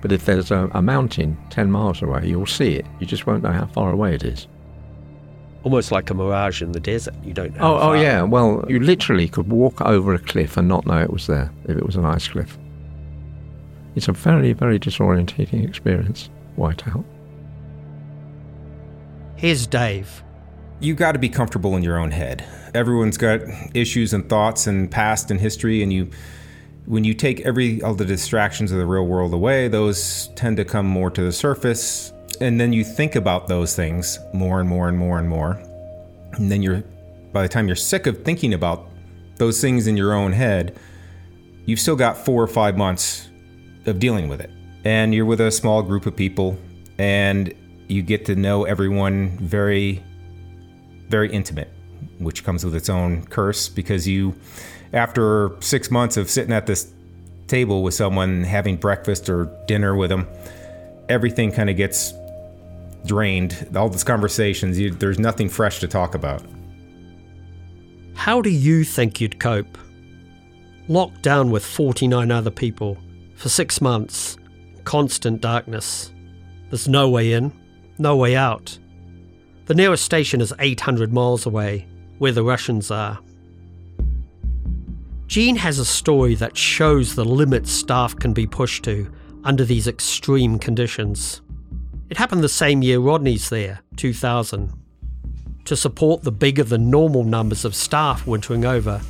But 0.00 0.12
if 0.12 0.24
there's 0.26 0.50
a, 0.50 0.70
a 0.72 0.82
mountain 0.82 1.36
10 1.50 1.70
miles 1.70 2.02
away, 2.02 2.26
you'll 2.26 2.46
see 2.46 2.74
it. 2.74 2.86
You 3.00 3.06
just 3.06 3.26
won't 3.26 3.42
know 3.42 3.52
how 3.52 3.66
far 3.66 3.90
away 3.90 4.14
it 4.14 4.24
is. 4.24 4.46
Almost 5.64 5.90
like 5.90 6.10
a 6.10 6.14
mirage 6.14 6.62
in 6.62 6.72
the 6.72 6.80
desert. 6.80 7.14
You 7.24 7.32
don't 7.32 7.56
know. 7.56 7.62
Oh, 7.62 7.78
how 7.78 7.90
oh 7.90 7.92
yeah. 7.94 8.22
Well, 8.22 8.64
you 8.68 8.78
literally 8.78 9.28
could 9.28 9.48
walk 9.48 9.80
over 9.80 10.14
a 10.14 10.18
cliff 10.18 10.56
and 10.56 10.68
not 10.68 10.86
know 10.86 11.00
it 11.00 11.12
was 11.12 11.26
there 11.26 11.50
if 11.64 11.76
it 11.76 11.84
was 11.84 11.96
an 11.96 12.04
ice 12.04 12.28
cliff. 12.28 12.56
It's 13.96 14.06
a 14.06 14.12
very, 14.12 14.52
very 14.52 14.78
disorientating 14.78 15.66
experience, 15.66 16.28
whiteout. 16.56 17.04
Here's 19.36 19.66
Dave. 19.66 20.22
you 20.80 20.94
got 20.94 21.12
to 21.12 21.18
be 21.18 21.28
comfortable 21.28 21.76
in 21.76 21.82
your 21.82 21.98
own 21.98 22.10
head. 22.10 22.44
Everyone's 22.74 23.16
got 23.18 23.40
issues 23.74 24.12
and 24.12 24.28
thoughts 24.28 24.66
and 24.66 24.90
past 24.90 25.30
and 25.30 25.40
history, 25.40 25.82
and 25.82 25.92
you, 25.92 26.10
when 26.86 27.04
you 27.04 27.14
take 27.14 27.40
every 27.40 27.82
all 27.82 27.94
the 27.94 28.04
distractions 28.04 28.72
of 28.72 28.78
the 28.78 28.86
real 28.86 29.06
world 29.06 29.34
away, 29.34 29.68
those 29.68 30.28
tend 30.36 30.56
to 30.56 30.64
come 30.64 30.86
more 30.86 31.10
to 31.10 31.22
the 31.22 31.32
surface, 31.32 32.12
and 32.40 32.60
then 32.60 32.72
you 32.72 32.84
think 32.84 33.16
about 33.16 33.48
those 33.48 33.74
things 33.74 34.18
more 34.32 34.60
and 34.60 34.68
more 34.68 34.88
and 34.88 34.96
more 34.96 35.18
and 35.18 35.28
more, 35.28 35.52
and 36.32 36.50
then 36.50 36.62
you're, 36.62 36.82
by 37.32 37.42
the 37.42 37.48
time 37.48 37.66
you're 37.66 37.76
sick 37.76 38.06
of 38.06 38.24
thinking 38.24 38.54
about 38.54 38.88
those 39.36 39.60
things 39.60 39.86
in 39.86 39.96
your 39.96 40.14
own 40.14 40.32
head, 40.32 40.78
you've 41.66 41.80
still 41.80 41.96
got 41.96 42.16
four 42.16 42.42
or 42.42 42.46
five 42.46 42.76
months 42.76 43.28
of 43.86 43.98
dealing 43.98 44.28
with 44.28 44.40
it, 44.40 44.50
and 44.84 45.14
you're 45.14 45.26
with 45.26 45.40
a 45.40 45.50
small 45.50 45.82
group 45.82 46.06
of 46.06 46.14
people, 46.14 46.56
and 46.98 47.52
you 47.88 48.02
get 48.02 48.24
to 48.24 48.34
know 48.34 48.64
everyone 48.64 49.36
very 49.38 50.02
very 51.08 51.30
intimate, 51.32 51.70
which 52.18 52.44
comes 52.44 52.64
with 52.64 52.74
its 52.74 52.88
own 52.88 53.24
curse 53.26 53.68
because 53.68 54.08
you, 54.08 54.34
after 54.92 55.50
six 55.60 55.90
months 55.90 56.16
of 56.16 56.30
sitting 56.30 56.52
at 56.52 56.66
this 56.66 56.92
table 57.46 57.82
with 57.82 57.94
someone, 57.94 58.44
having 58.44 58.76
breakfast 58.76 59.28
or 59.28 59.46
dinner 59.66 59.96
with 59.96 60.10
them, 60.10 60.26
everything 61.08 61.52
kind 61.52 61.70
of 61.70 61.76
gets 61.76 62.12
drained. 63.04 63.68
All 63.76 63.88
these 63.88 64.04
conversations, 64.04 64.78
you, 64.78 64.90
there's 64.90 65.18
nothing 65.18 65.48
fresh 65.48 65.80
to 65.80 65.88
talk 65.88 66.14
about. 66.14 66.42
How 68.14 68.40
do 68.40 68.50
you 68.50 68.84
think 68.84 69.20
you'd 69.20 69.38
cope? 69.38 69.78
Locked 70.88 71.22
down 71.22 71.50
with 71.50 71.64
49 71.64 72.30
other 72.30 72.50
people 72.50 72.96
for 73.36 73.48
six 73.48 73.80
months, 73.80 74.36
constant 74.84 75.40
darkness. 75.40 76.12
There's 76.70 76.88
no 76.88 77.08
way 77.08 77.32
in, 77.32 77.52
no 77.98 78.16
way 78.16 78.36
out. 78.36 78.78
The 79.66 79.74
nearest 79.74 80.04
station 80.04 80.40
is 80.40 80.52
800 80.58 81.12
miles 81.12 81.44
away, 81.46 81.86
where 82.18 82.32
the 82.32 82.42
Russians 82.42 82.90
are. 82.90 83.18
Gene 85.26 85.56
has 85.56 85.78
a 85.78 85.84
story 85.84 86.34
that 86.36 86.56
shows 86.56 87.14
the 87.14 87.24
limits 87.24 87.70
staff 87.70 88.16
can 88.16 88.32
be 88.32 88.46
pushed 88.46 88.84
to 88.84 89.12
under 89.44 89.64
these 89.64 89.88
extreme 89.88 90.58
conditions. 90.58 91.40
It 92.08 92.16
happened 92.16 92.44
the 92.44 92.48
same 92.48 92.82
year 92.82 93.00
Rodney's 93.00 93.50
there, 93.50 93.80
2000. 93.96 94.72
To 95.64 95.76
support 95.76 96.22
the 96.22 96.30
bigger 96.30 96.62
than 96.62 96.90
normal 96.90 97.24
numbers 97.24 97.64
of 97.64 97.74
staff 97.74 98.24
wintering 98.26 98.64
over, 98.64 99.00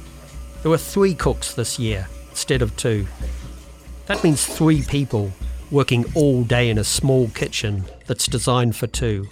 there 0.63 0.71
were 0.71 0.79
three 0.79 1.15
cooks 1.15 1.53
this 1.55 1.79
year 1.79 2.09
instead 2.31 2.63
of 2.63 2.75
two. 2.77 3.07
That 4.07 4.25
means 4.25 4.47
three 4.47 4.83
people 4.83 5.33
working 5.71 6.07
all 6.15 6.45
day 6.45 6.71
in 6.71 6.79
a 6.79 6.85
small 6.85 7.29
kitchen 7.29 7.85
that's 8.07 8.27
designed 8.27 8.75
for 8.75 8.87
two. 8.87 9.29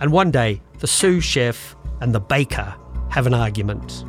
And 0.00 0.10
one 0.10 0.32
day, 0.32 0.60
the 0.80 0.88
sous 0.88 1.22
chef 1.22 1.76
and 2.00 2.12
the 2.12 2.20
baker 2.20 2.74
have 3.10 3.28
an 3.28 3.34
argument. 3.34 4.04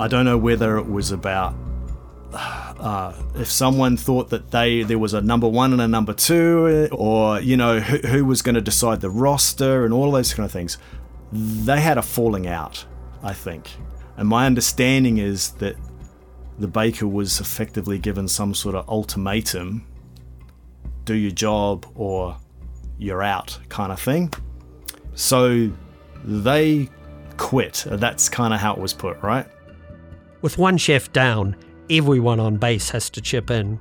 I 0.00 0.08
don't 0.08 0.24
know 0.24 0.38
whether 0.38 0.78
it 0.78 0.88
was 0.88 1.12
about 1.12 1.54
uh, 2.32 3.12
if 3.34 3.50
someone 3.50 3.98
thought 3.98 4.30
that 4.30 4.50
they 4.50 4.82
there 4.82 4.98
was 4.98 5.12
a 5.12 5.20
number 5.20 5.46
one 5.46 5.74
and 5.74 5.82
a 5.82 5.88
number 5.88 6.14
two, 6.14 6.88
or 6.90 7.38
you 7.40 7.54
know 7.54 7.80
who, 7.80 7.98
who 8.08 8.24
was 8.24 8.40
going 8.40 8.54
to 8.54 8.62
decide 8.62 9.02
the 9.02 9.10
roster 9.10 9.84
and 9.84 9.92
all 9.92 10.10
those 10.10 10.32
kind 10.32 10.46
of 10.46 10.52
things. 10.52 10.78
They 11.32 11.82
had 11.82 11.98
a 11.98 12.02
falling 12.02 12.46
out, 12.46 12.86
I 13.22 13.34
think, 13.34 13.68
and 14.16 14.26
my 14.26 14.46
understanding 14.46 15.18
is 15.18 15.50
that 15.58 15.76
the 16.58 16.66
baker 16.66 17.06
was 17.06 17.38
effectively 17.38 17.98
given 17.98 18.26
some 18.26 18.54
sort 18.54 18.74
of 18.74 18.88
ultimatum: 18.88 19.86
do 21.04 21.14
your 21.14 21.30
job 21.30 21.84
or 21.94 22.38
you're 22.96 23.22
out, 23.22 23.58
kind 23.68 23.92
of 23.92 24.00
thing. 24.00 24.32
So 25.14 25.70
they 26.24 26.88
quit. 27.36 27.84
That's 27.86 28.30
kind 28.30 28.54
of 28.54 28.60
how 28.60 28.72
it 28.72 28.78
was 28.78 28.94
put, 28.94 29.22
right? 29.22 29.46
With 30.42 30.56
one 30.56 30.78
chef 30.78 31.12
down, 31.12 31.54
everyone 31.90 32.40
on 32.40 32.56
base 32.56 32.88
has 32.90 33.10
to 33.10 33.20
chip 33.20 33.50
in. 33.50 33.78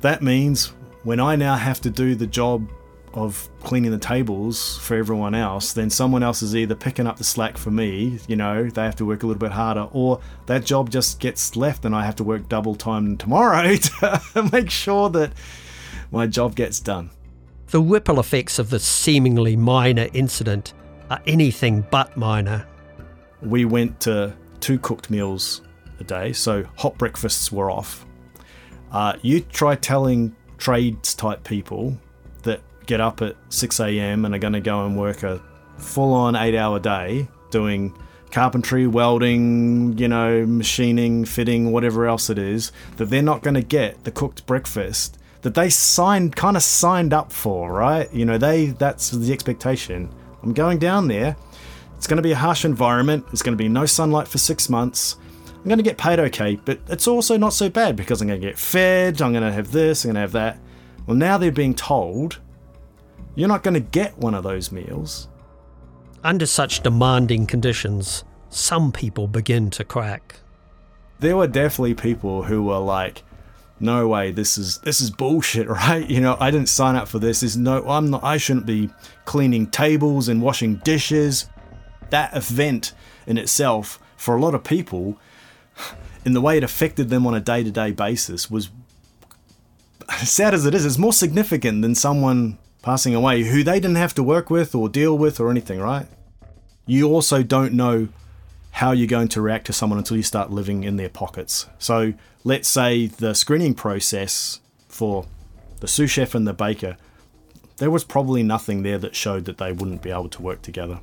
That 0.00 0.22
means 0.22 0.72
when 1.02 1.20
I 1.20 1.36
now 1.36 1.54
have 1.54 1.82
to 1.82 1.90
do 1.90 2.14
the 2.14 2.26
job 2.26 2.70
of 3.12 3.46
cleaning 3.60 3.90
the 3.90 3.98
tables 3.98 4.78
for 4.78 4.96
everyone 4.96 5.34
else, 5.34 5.74
then 5.74 5.90
someone 5.90 6.22
else 6.22 6.40
is 6.40 6.56
either 6.56 6.74
picking 6.74 7.06
up 7.06 7.18
the 7.18 7.24
slack 7.24 7.58
for 7.58 7.70
me, 7.70 8.18
you 8.26 8.36
know, 8.36 8.70
they 8.70 8.84
have 8.84 8.96
to 8.96 9.04
work 9.04 9.22
a 9.22 9.26
little 9.26 9.38
bit 9.38 9.52
harder, 9.52 9.86
or 9.92 10.18
that 10.46 10.64
job 10.64 10.88
just 10.88 11.20
gets 11.20 11.56
left 11.56 11.84
and 11.84 11.94
I 11.94 12.06
have 12.06 12.16
to 12.16 12.24
work 12.24 12.48
double 12.48 12.74
time 12.74 13.18
tomorrow 13.18 13.76
to 13.76 14.48
make 14.50 14.70
sure 14.70 15.10
that 15.10 15.32
my 16.10 16.26
job 16.26 16.54
gets 16.54 16.80
done. 16.80 17.10
The 17.66 17.82
ripple 17.82 18.18
effects 18.18 18.58
of 18.58 18.70
this 18.70 18.84
seemingly 18.84 19.56
minor 19.56 20.08
incident 20.14 20.72
are 21.10 21.20
anything 21.26 21.86
but 21.90 22.16
minor. 22.16 22.66
We 23.42 23.66
went 23.66 24.00
to 24.00 24.34
two 24.60 24.78
cooked 24.78 25.10
meals 25.10 25.60
day, 26.02 26.32
so 26.32 26.64
hot 26.76 26.98
breakfasts 26.98 27.50
were 27.50 27.70
off. 27.70 28.06
Uh, 28.90 29.14
you 29.22 29.40
try 29.40 29.74
telling 29.74 30.34
trades 30.58 31.14
type 31.14 31.44
people 31.44 31.96
that 32.42 32.60
get 32.86 33.00
up 33.00 33.22
at 33.22 33.36
6 33.48 33.80
a.m. 33.80 34.24
and 34.24 34.34
are 34.34 34.38
going 34.38 34.52
to 34.52 34.60
go 34.60 34.84
and 34.84 34.98
work 34.98 35.22
a 35.22 35.42
full 35.78 36.12
on 36.12 36.36
eight 36.36 36.56
hour 36.56 36.78
day 36.78 37.26
doing 37.50 37.96
carpentry, 38.30 38.86
welding, 38.86 39.96
you 39.98 40.08
know, 40.08 40.46
machining, 40.46 41.24
fitting, 41.24 41.72
whatever 41.72 42.06
else 42.06 42.30
it 42.30 42.38
is, 42.38 42.72
that 42.96 43.06
they're 43.06 43.22
not 43.22 43.42
going 43.42 43.54
to 43.54 43.62
get 43.62 44.04
the 44.04 44.10
cooked 44.10 44.46
breakfast 44.46 45.18
that 45.42 45.54
they 45.54 45.68
signed 45.68 46.34
kind 46.34 46.56
of 46.56 46.62
signed 46.62 47.12
up 47.12 47.32
for, 47.32 47.72
right? 47.72 48.12
You 48.12 48.24
know, 48.24 48.38
they 48.38 48.66
that's 48.66 49.10
the 49.10 49.32
expectation. 49.32 50.08
I'm 50.42 50.54
going 50.54 50.78
down 50.78 51.08
there. 51.08 51.36
It's 51.96 52.06
going 52.06 52.16
to 52.16 52.22
be 52.22 52.32
a 52.32 52.36
harsh 52.36 52.64
environment. 52.64 53.26
It's 53.32 53.42
going 53.42 53.56
to 53.56 53.62
be 53.62 53.68
no 53.68 53.86
sunlight 53.86 54.26
for 54.26 54.38
6 54.38 54.68
months. 54.68 55.16
I'm 55.62 55.68
going 55.68 55.78
to 55.78 55.84
get 55.84 55.96
paid 55.96 56.18
okay, 56.18 56.56
but 56.56 56.80
it's 56.88 57.06
also 57.06 57.36
not 57.36 57.52
so 57.52 57.70
bad 57.70 57.94
because 57.94 58.20
I'm 58.20 58.26
going 58.26 58.40
to 58.40 58.46
get 58.46 58.58
fed, 58.58 59.22
I'm 59.22 59.30
going 59.32 59.44
to 59.44 59.52
have 59.52 59.70
this, 59.70 60.04
I'm 60.04 60.08
going 60.08 60.14
to 60.16 60.20
have 60.22 60.32
that. 60.32 60.58
Well, 61.06 61.16
now 61.16 61.38
they're 61.38 61.52
being 61.52 61.74
told 61.74 62.40
you're 63.36 63.48
not 63.48 63.62
going 63.62 63.74
to 63.74 63.80
get 63.80 64.18
one 64.18 64.34
of 64.34 64.42
those 64.42 64.72
meals. 64.72 65.28
Under 66.24 66.46
such 66.46 66.82
demanding 66.82 67.46
conditions, 67.46 68.24
some 68.50 68.90
people 68.90 69.28
begin 69.28 69.70
to 69.70 69.84
crack. 69.84 70.40
There 71.20 71.36
were 71.36 71.46
definitely 71.46 71.94
people 71.94 72.42
who 72.42 72.64
were 72.64 72.78
like, 72.78 73.22
no 73.78 74.08
way, 74.08 74.32
this 74.32 74.58
is 74.58 74.78
this 74.78 75.00
is 75.00 75.10
bullshit, 75.10 75.68
right? 75.68 76.08
You 76.08 76.20
know, 76.20 76.36
I 76.40 76.50
didn't 76.50 76.68
sign 76.68 76.96
up 76.96 77.08
for 77.08 77.18
this. 77.18 77.40
There's 77.40 77.56
no 77.56 77.88
I'm 77.88 78.10
not 78.10 78.24
I 78.24 78.36
shouldn't 78.36 78.66
be 78.66 78.90
cleaning 79.24 79.68
tables 79.68 80.28
and 80.28 80.42
washing 80.42 80.76
dishes. 80.76 81.48
That 82.10 82.36
event 82.36 82.92
in 83.26 83.38
itself, 83.38 83.98
for 84.16 84.36
a 84.36 84.40
lot 84.40 84.54
of 84.54 84.62
people, 84.62 85.18
in 86.24 86.32
the 86.32 86.40
way 86.40 86.56
it 86.56 86.64
affected 86.64 87.08
them 87.08 87.26
on 87.26 87.34
a 87.34 87.40
day-to-day 87.40 87.92
basis 87.92 88.50
was 88.50 88.70
sad 90.18 90.54
as 90.54 90.66
it 90.66 90.74
is, 90.74 90.84
it's 90.84 90.98
more 90.98 91.12
significant 91.12 91.82
than 91.82 91.94
someone 91.94 92.58
passing 92.82 93.14
away 93.14 93.44
who 93.44 93.62
they 93.62 93.78
didn't 93.80 93.96
have 93.96 94.14
to 94.14 94.22
work 94.22 94.50
with 94.50 94.74
or 94.74 94.88
deal 94.88 95.16
with 95.16 95.40
or 95.40 95.50
anything, 95.50 95.80
right? 95.80 96.06
You 96.86 97.08
also 97.08 97.42
don't 97.42 97.74
know 97.74 98.08
how 98.72 98.92
you're 98.92 99.06
going 99.06 99.28
to 99.28 99.40
react 99.40 99.66
to 99.66 99.72
someone 99.72 99.98
until 99.98 100.16
you 100.16 100.22
start 100.22 100.50
living 100.50 100.82
in 100.82 100.96
their 100.96 101.08
pockets. 101.08 101.66
So 101.78 102.14
let's 102.42 102.68
say 102.68 103.06
the 103.06 103.34
screening 103.34 103.74
process 103.74 104.60
for 104.88 105.26
the 105.80 105.88
sous 105.88 106.10
chef 106.10 106.34
and 106.34 106.46
the 106.46 106.52
baker, 106.52 106.96
there 107.76 107.90
was 107.90 108.04
probably 108.04 108.42
nothing 108.42 108.82
there 108.82 108.98
that 108.98 109.14
showed 109.14 109.44
that 109.44 109.58
they 109.58 109.72
wouldn't 109.72 110.02
be 110.02 110.10
able 110.10 110.28
to 110.30 110.42
work 110.42 110.62
together, 110.62 111.00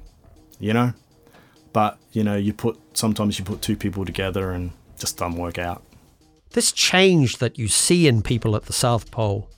you 0.60 0.74
know? 0.74 0.94
But, 1.72 1.98
you 2.12 2.24
know, 2.24 2.36
you 2.36 2.54
put, 2.54 2.80
sometimes 2.94 3.38
you 3.38 3.46
put 3.46 3.62
two 3.62 3.76
people 3.76 4.04
together 4.04 4.52
and 4.52 4.72
just 5.00 5.18
doesn't 5.18 5.40
work 5.40 5.58
out. 5.58 5.84
This 6.52 6.72
change 6.72 7.38
that 7.38 7.58
you 7.58 7.68
see 7.68 8.08
in 8.08 8.22
people 8.22 8.56
at 8.56 8.66
the 8.66 8.74
South 8.74 9.12
Pole, 9.12 9.50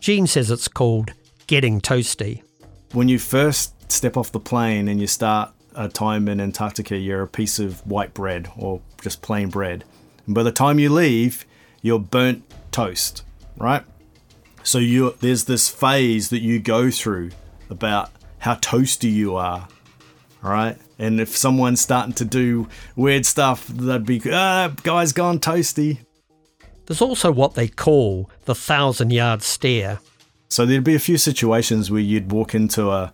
Gene 0.00 0.26
says 0.26 0.50
it's 0.50 0.68
called 0.68 1.12
getting 1.46 1.80
toasty. 1.80 2.42
When 2.92 3.08
you 3.08 3.18
first 3.18 3.90
step 3.90 4.16
off 4.16 4.32
the 4.32 4.40
plane 4.40 4.88
and 4.88 5.00
you 5.00 5.06
start 5.06 5.50
a 5.74 5.88
time 5.88 6.28
in 6.28 6.40
Antarctica, 6.40 6.96
you're 6.96 7.22
a 7.22 7.28
piece 7.28 7.58
of 7.58 7.86
white 7.86 8.14
bread 8.14 8.50
or 8.56 8.80
just 9.00 9.22
plain 9.22 9.48
bread. 9.48 9.84
And 10.26 10.34
by 10.34 10.42
the 10.42 10.52
time 10.52 10.78
you 10.78 10.90
leave, 10.90 11.46
you're 11.80 11.98
burnt 11.98 12.44
toast, 12.70 13.22
right? 13.56 13.84
So 14.62 14.78
you 14.78 15.14
there's 15.20 15.44
this 15.44 15.68
phase 15.68 16.28
that 16.28 16.40
you 16.40 16.58
go 16.58 16.90
through 16.90 17.30
about 17.70 18.10
how 18.38 18.56
toasty 18.56 19.10
you 19.10 19.36
are, 19.36 19.68
right? 20.42 20.76
And 20.98 21.20
if 21.20 21.36
someone's 21.36 21.80
starting 21.80 22.14
to 22.14 22.24
do 22.24 22.68
weird 22.96 23.24
stuff, 23.24 23.68
they'd 23.68 24.04
be, 24.04 24.20
ah, 24.32 24.72
guy's 24.82 25.12
gone 25.12 25.38
toasty. 25.38 25.98
There's 26.86 27.02
also 27.02 27.30
what 27.30 27.54
they 27.54 27.68
call 27.68 28.30
the 28.46 28.54
thousand 28.54 29.12
yard 29.12 29.42
stare. 29.42 30.00
So 30.48 30.64
there'd 30.64 30.82
be 30.82 30.94
a 30.94 30.98
few 31.00 31.18
situations 31.18 31.90
where 31.90 32.00
you'd 32.00 32.32
walk 32.32 32.54
into 32.54 32.90
a 32.90 33.12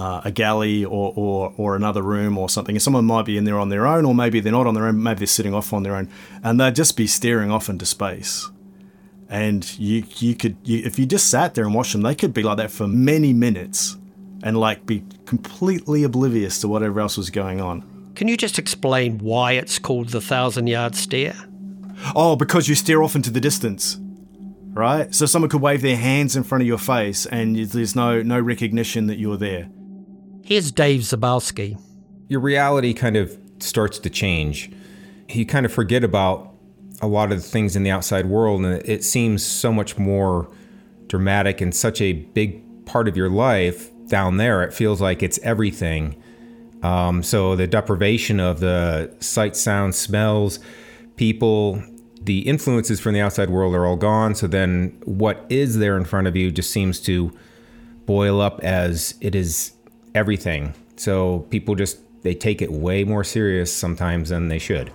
uh, 0.00 0.22
a 0.24 0.30
galley 0.30 0.84
or, 0.84 1.12
or 1.14 1.52
or 1.58 1.76
another 1.76 2.02
room 2.02 2.38
or 2.38 2.48
something, 2.48 2.74
and 2.74 2.82
someone 2.82 3.04
might 3.04 3.26
be 3.26 3.36
in 3.36 3.44
there 3.44 3.58
on 3.58 3.68
their 3.68 3.86
own, 3.86 4.06
or 4.06 4.14
maybe 4.14 4.40
they're 4.40 4.52
not 4.52 4.66
on 4.66 4.72
their 4.72 4.86
own, 4.86 5.02
maybe 5.02 5.18
they're 5.18 5.26
sitting 5.26 5.52
off 5.52 5.74
on 5.74 5.82
their 5.82 5.94
own, 5.94 6.08
and 6.42 6.58
they'd 6.58 6.74
just 6.74 6.96
be 6.96 7.06
staring 7.06 7.50
off 7.50 7.68
into 7.68 7.84
space. 7.84 8.48
And 9.28 9.78
you 9.78 10.04
you 10.16 10.34
could 10.34 10.56
you, 10.64 10.82
if 10.86 10.98
you 10.98 11.04
just 11.04 11.28
sat 11.28 11.54
there 11.54 11.66
and 11.66 11.74
watched 11.74 11.92
them, 11.92 12.00
they 12.00 12.14
could 12.14 12.32
be 12.32 12.42
like 12.42 12.56
that 12.56 12.70
for 12.70 12.88
many 12.88 13.34
minutes, 13.34 13.98
and 14.42 14.58
like 14.58 14.86
be 14.86 15.04
completely 15.26 16.04
oblivious 16.04 16.60
to 16.60 16.68
whatever 16.68 17.00
else 17.00 17.16
was 17.16 17.30
going 17.30 17.60
on. 17.60 18.12
Can 18.14 18.28
you 18.28 18.36
just 18.36 18.58
explain 18.58 19.18
why 19.18 19.52
it's 19.52 19.78
called 19.78 20.08
the 20.08 20.20
thousand 20.20 20.66
yard 20.66 20.94
stare? 20.94 21.36
Oh, 22.14 22.36
because 22.36 22.68
you 22.68 22.74
stare 22.74 23.02
off 23.02 23.14
into 23.14 23.30
the 23.30 23.40
distance, 23.40 23.98
right? 24.72 25.14
So 25.14 25.26
someone 25.26 25.50
could 25.50 25.60
wave 25.60 25.82
their 25.82 25.96
hands 25.96 26.36
in 26.36 26.42
front 26.42 26.62
of 26.62 26.68
your 26.68 26.78
face, 26.78 27.26
and 27.26 27.56
there's 27.56 27.94
no 27.94 28.22
no 28.22 28.40
recognition 28.40 29.06
that 29.06 29.18
you're 29.18 29.36
there. 29.36 29.68
Here's 30.44 30.72
Dave 30.72 31.02
Zabowski. 31.02 31.80
Your 32.28 32.40
reality 32.40 32.94
kind 32.94 33.16
of 33.16 33.36
starts 33.58 33.98
to 34.00 34.10
change. 34.10 34.70
You 35.28 35.46
kind 35.46 35.66
of 35.66 35.72
forget 35.72 36.02
about 36.02 36.52
a 37.02 37.06
lot 37.06 37.32
of 37.32 37.42
the 37.42 37.48
things 37.48 37.76
in 37.76 37.82
the 37.82 37.90
outside 37.90 38.26
world, 38.26 38.64
and 38.64 38.82
it 38.86 39.04
seems 39.04 39.44
so 39.44 39.72
much 39.72 39.98
more 39.98 40.50
dramatic 41.06 41.60
and 41.60 41.74
such 41.74 42.00
a 42.00 42.12
big 42.12 42.62
part 42.86 43.08
of 43.08 43.16
your 43.16 43.28
life 43.28 43.90
down 44.10 44.36
there. 44.36 44.62
It 44.62 44.74
feels 44.74 45.00
like 45.00 45.22
it's 45.22 45.38
everything. 45.38 46.22
Um, 46.82 47.22
so 47.22 47.56
the 47.56 47.66
deprivation 47.66 48.38
of 48.40 48.60
the 48.60 49.14
sight, 49.20 49.56
sound, 49.56 49.94
smells, 49.94 50.58
people, 51.16 51.82
the 52.22 52.40
influences 52.40 53.00
from 53.00 53.14
the 53.14 53.20
outside 53.20 53.48
world 53.48 53.74
are 53.74 53.86
all 53.86 53.96
gone. 53.96 54.34
So 54.34 54.46
then 54.46 55.00
what 55.04 55.46
is 55.48 55.78
there 55.78 55.96
in 55.96 56.04
front 56.04 56.26
of 56.26 56.36
you 56.36 56.50
just 56.50 56.70
seems 56.70 57.00
to 57.00 57.32
boil 58.04 58.40
up 58.40 58.60
as 58.60 59.14
it 59.20 59.34
is 59.34 59.72
everything. 60.14 60.74
So 60.96 61.40
people 61.50 61.74
just 61.74 61.98
they 62.22 62.34
take 62.34 62.60
it 62.60 62.70
way 62.70 63.04
more 63.04 63.24
serious 63.24 63.74
sometimes 63.74 64.28
than 64.28 64.48
they 64.48 64.58
should. 64.58 64.90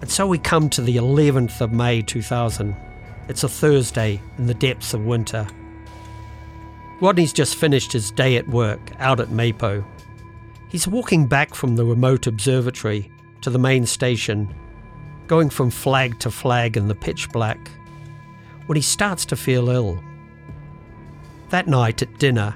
And 0.00 0.10
so 0.10 0.26
we 0.26 0.38
come 0.38 0.68
to 0.70 0.80
the 0.80 0.96
11th 0.96 1.60
of 1.60 1.72
May 1.72 2.02
2000. 2.02 2.74
It's 3.28 3.44
a 3.44 3.48
Thursday 3.48 4.20
in 4.38 4.46
the 4.46 4.54
depths 4.54 4.94
of 4.94 5.04
winter. 5.04 5.46
Rodney's 7.00 7.32
just 7.32 7.56
finished 7.56 7.92
his 7.92 8.10
day 8.10 8.36
at 8.36 8.48
work 8.48 8.92
out 8.98 9.20
at 9.20 9.28
Mapo. 9.28 9.84
He's 10.68 10.88
walking 10.88 11.26
back 11.26 11.54
from 11.54 11.76
the 11.76 11.84
remote 11.84 12.26
observatory 12.26 13.10
to 13.42 13.50
the 13.50 13.58
main 13.58 13.84
station, 13.84 14.52
going 15.26 15.50
from 15.50 15.70
flag 15.70 16.18
to 16.20 16.30
flag 16.30 16.76
in 16.76 16.88
the 16.88 16.94
pitch 16.94 17.30
black, 17.30 17.70
when 18.64 18.76
he 18.76 18.82
starts 18.82 19.26
to 19.26 19.36
feel 19.36 19.68
ill. 19.68 20.02
That 21.50 21.68
night 21.68 22.00
at 22.00 22.18
dinner, 22.18 22.54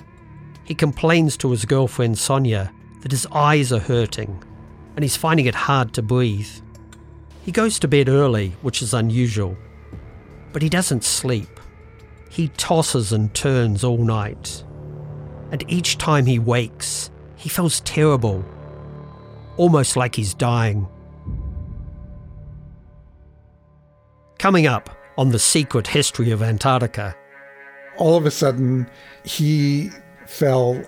he 0.65 0.75
complains 0.75 1.37
to 1.39 1.51
his 1.51 1.67
girlfriend 1.67 2.17
Sonja 2.17 2.71
that 3.03 3.13
his 3.13 3.27
eyes 3.33 3.73
are 3.73 3.79
hurting 3.79 4.43
and 4.97 5.03
he's 5.03 5.17
finding 5.17 5.47
it 5.47 5.55
hard 5.55 5.93
to 5.95 6.03
breathe. 6.03 6.51
He 7.43 7.53
goes 7.53 7.79
to 7.81 7.89
bed 7.89 8.09
early, 8.09 8.55
which 8.63 8.81
is 8.81 8.95
unusual, 8.95 9.57
but 10.53 10.63
he 10.63 10.69
doesn't 10.69 11.05
sleep. 11.05 11.60
He 12.31 12.49
tosses 12.57 13.13
and 13.13 13.35
turns 13.35 13.85
all 13.85 13.99
night. 13.99 14.65
And 15.51 15.65
each 15.69 15.99
time 15.99 16.27
he 16.27 16.39
wakes, 16.39 17.11
he 17.37 17.49
feels 17.49 17.81
terrible, 17.81 18.45
almost 19.57 19.97
like 19.97 20.15
he's 20.15 20.33
dying. 20.33 20.87
Coming 24.39 24.67
up 24.67 24.97
on 25.19 25.31
the 25.31 25.39
secret 25.41 25.89
history 25.89 26.31
of 26.31 26.41
Antarctica. 26.41 27.17
All 27.99 28.17
of 28.17 28.25
a 28.25 28.31
sudden, 28.31 28.89
he 29.25 29.91
fell 30.27 30.83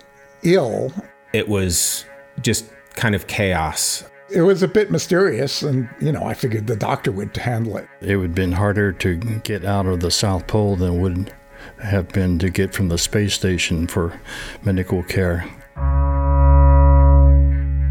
ill. 0.45 0.93
It 1.33 1.49
was 1.49 2.07
just 2.41 2.67
kind 2.95 3.15
of 3.15 3.27
chaos. 3.27 4.05
It 4.35 4.41
was 4.41 4.63
a 4.63 4.69
bit 4.69 4.91
mysterious, 4.91 5.63
and 5.63 5.89
you 6.01 6.11
know, 6.11 6.25
I 6.25 6.33
figured 6.33 6.67
the 6.67 6.77
doctor 6.77 7.13
would 7.13 7.37
handle 7.37 7.77
it. 7.77 7.87
It 8.01 8.17
would 8.17 8.31
have 8.31 8.35
been 8.35 8.53
harder 8.53 8.91
to 8.93 9.17
get 9.17 9.65
out 9.65 9.87
of 9.87 10.01
the 10.01 10.11
South 10.11 10.47
Pole 10.47 10.77
than 10.77 11.01
would 11.03 11.35
have 11.83 12.09
been 12.09 12.39
to 12.39 12.49
get 12.49 12.73
from 12.73 12.89
the 12.89 12.97
space 12.97 13.35
station 13.35 13.87
for 13.87 14.19
medical 14.63 15.03
care. 15.03 15.45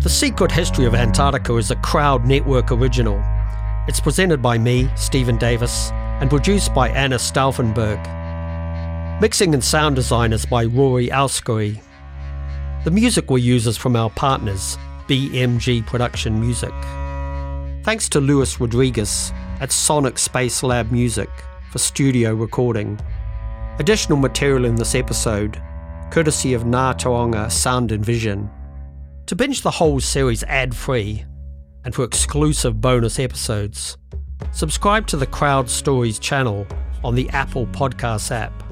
The 0.02 0.10
Secret 0.10 0.52
History 0.52 0.86
of 0.86 0.96
Antarctica 0.96 1.56
is 1.58 1.70
a 1.70 1.76
Crowd 1.76 2.26
Network 2.26 2.72
original. 2.72 3.22
It's 3.88 4.00
presented 4.00 4.42
by 4.42 4.58
me, 4.58 4.90
Stephen 4.96 5.38
Davis, 5.38 5.92
and 5.92 6.30
produced 6.30 6.74
by 6.74 6.90
Anna 6.90 7.18
Stauffenberg. 7.18 8.02
Mixing 9.22 9.54
and 9.54 9.64
sound 9.64 9.96
design 9.96 10.34
is 10.34 10.48
by 10.48 10.66
Rory 10.66 11.10
Alskery. 11.10 11.82
The 12.84 12.90
music 12.90 13.30
we 13.30 13.42
use 13.42 13.68
is 13.68 13.78
from 13.78 13.96
our 13.96 14.10
partners, 14.10 14.80
BMG 15.12 15.86
Production 15.86 16.40
Music. 16.40 16.72
Thanks 17.84 18.08
to 18.08 18.22
Luis 18.22 18.62
Rodriguez 18.62 19.34
at 19.60 19.70
Sonic 19.70 20.18
Space 20.18 20.64
Lab 20.64 20.90
Music 20.90 21.30
for 21.70 21.80
studio 21.80 22.34
recording. 22.34 22.98
Additional 23.78 24.18
material 24.18 24.64
in 24.64 24.76
this 24.76 24.96
episode, 24.96 25.62
courtesy 26.12 26.54
of 26.54 26.64
Ngā 26.64 26.98
Taonga 26.98 27.52
Sound 27.52 27.92
and 27.92 28.06
Vision. 28.06 28.50
To 29.26 29.36
binge 29.36 29.64
the 29.64 29.72
whole 29.72 30.00
series 30.00 30.46
ad 30.46 30.74
free 30.74 31.26
and 31.84 31.94
for 31.94 32.06
exclusive 32.06 32.80
bonus 32.80 33.20
episodes, 33.20 33.98
subscribe 34.54 35.08
to 35.08 35.18
the 35.18 35.28
Crowd 35.28 35.70
Stories 35.70 36.20
channel 36.20 36.66
on 37.04 37.16
the 37.16 37.30
Apple 37.32 37.66
Podcasts 37.66 38.32
app. 38.32 38.64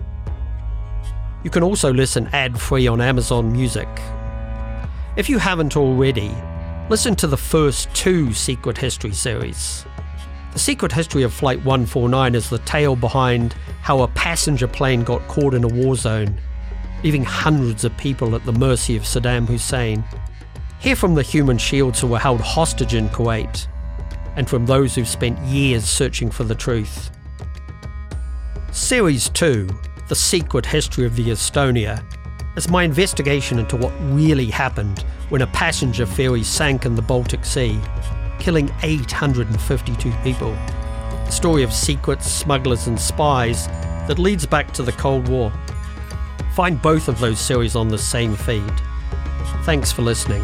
You 1.43 1.49
can 1.49 1.63
also 1.63 1.91
listen 1.91 2.28
ad 2.28 2.58
free 2.58 2.88
on 2.88 3.02
Amazon 3.02 3.52
Music. 3.52 3.89
If 5.19 5.27
you 5.27 5.38
haven't 5.38 5.75
already, 5.75 6.34
listen 6.89 7.13
to 7.17 7.27
the 7.27 7.36
first 7.36 7.93
two 7.93 8.32
Secret 8.32 8.77
History 8.77 9.12
series. 9.12 9.86
The 10.53 10.60
Secret 10.60 10.93
History 10.93 11.23
of 11.23 11.34
Flight 11.34 11.58
149 11.58 12.36
is 12.36 12.49
the 12.49 12.60
tale 12.60 12.95
behind 12.95 13.51
how 13.82 14.01
a 14.01 14.08
passenger 14.08 14.65
plane 14.65 15.03
got 15.03 15.27
caught 15.27 15.53
in 15.53 15.65
a 15.65 15.67
war 15.67 15.97
zone, 15.97 16.39
leaving 17.03 17.25
hundreds 17.25 17.84
of 17.84 17.97
people 17.97 18.34
at 18.34 18.45
the 18.45 18.53
mercy 18.53 18.95
of 18.95 19.03
Saddam 19.03 19.45
Hussein. 19.45 20.05
Hear 20.79 20.95
from 20.95 21.15
the 21.15 21.21
human 21.21 21.58
shields 21.58 21.99
who 21.99 22.08
were 22.08 22.17
held 22.17 22.39
hostage 22.39 22.93
in 22.93 23.10
Kuwait, 23.10 23.67
and 24.38 24.49
from 24.49 24.67
those 24.67 24.95
who've 24.95 25.05
spent 25.05 25.38
years 25.39 25.84
searching 25.84 26.32
for 26.32 26.45
the 26.45 26.55
truth. 26.55 27.12
Series 28.71 29.27
2 29.27 29.67
the 30.08 30.15
Secret 30.15 30.65
History 30.65 31.05
of 31.05 31.15
the 31.17 31.27
Estonia 31.27 32.03
as 32.60 32.67
my 32.67 32.84
investigation 32.84 33.58
into 33.58 33.78
what 33.78 33.93
really 34.02 34.48
happened 34.48 35.06
when 35.30 35.41
a 35.41 35.48
passenger 35.48 36.06
ferry 36.06 36.43
sank 36.43 36.86
in 36.86 36.93
the 36.93 37.02
Baltic 37.02 37.45
Sea, 37.45 37.80
killing 38.38 38.69
852 38.84 40.12
people. 40.26 40.52
The 40.52 41.32
story 41.32 41.63
of 41.63 41.72
secrets, 41.72 42.30
smugglers, 42.30 42.88
and 42.88 43.00
spies 43.00 43.67
that 44.10 44.19
leads 44.19 44.45
back 44.45 44.74
to 44.74 44.84
the 44.84 44.91
Cold 44.91 45.30
War. 45.30 45.54
Find 46.54 46.82
both 46.82 47.08
of 47.08 47.22
those 47.22 47.40
series 47.40 47.77
on 47.77 47.88
the 47.88 47.98
same 47.98 48.36
feed. 48.36 48.73
Thanks 49.63 49.94
for 49.94 50.02
listening. 50.02 50.44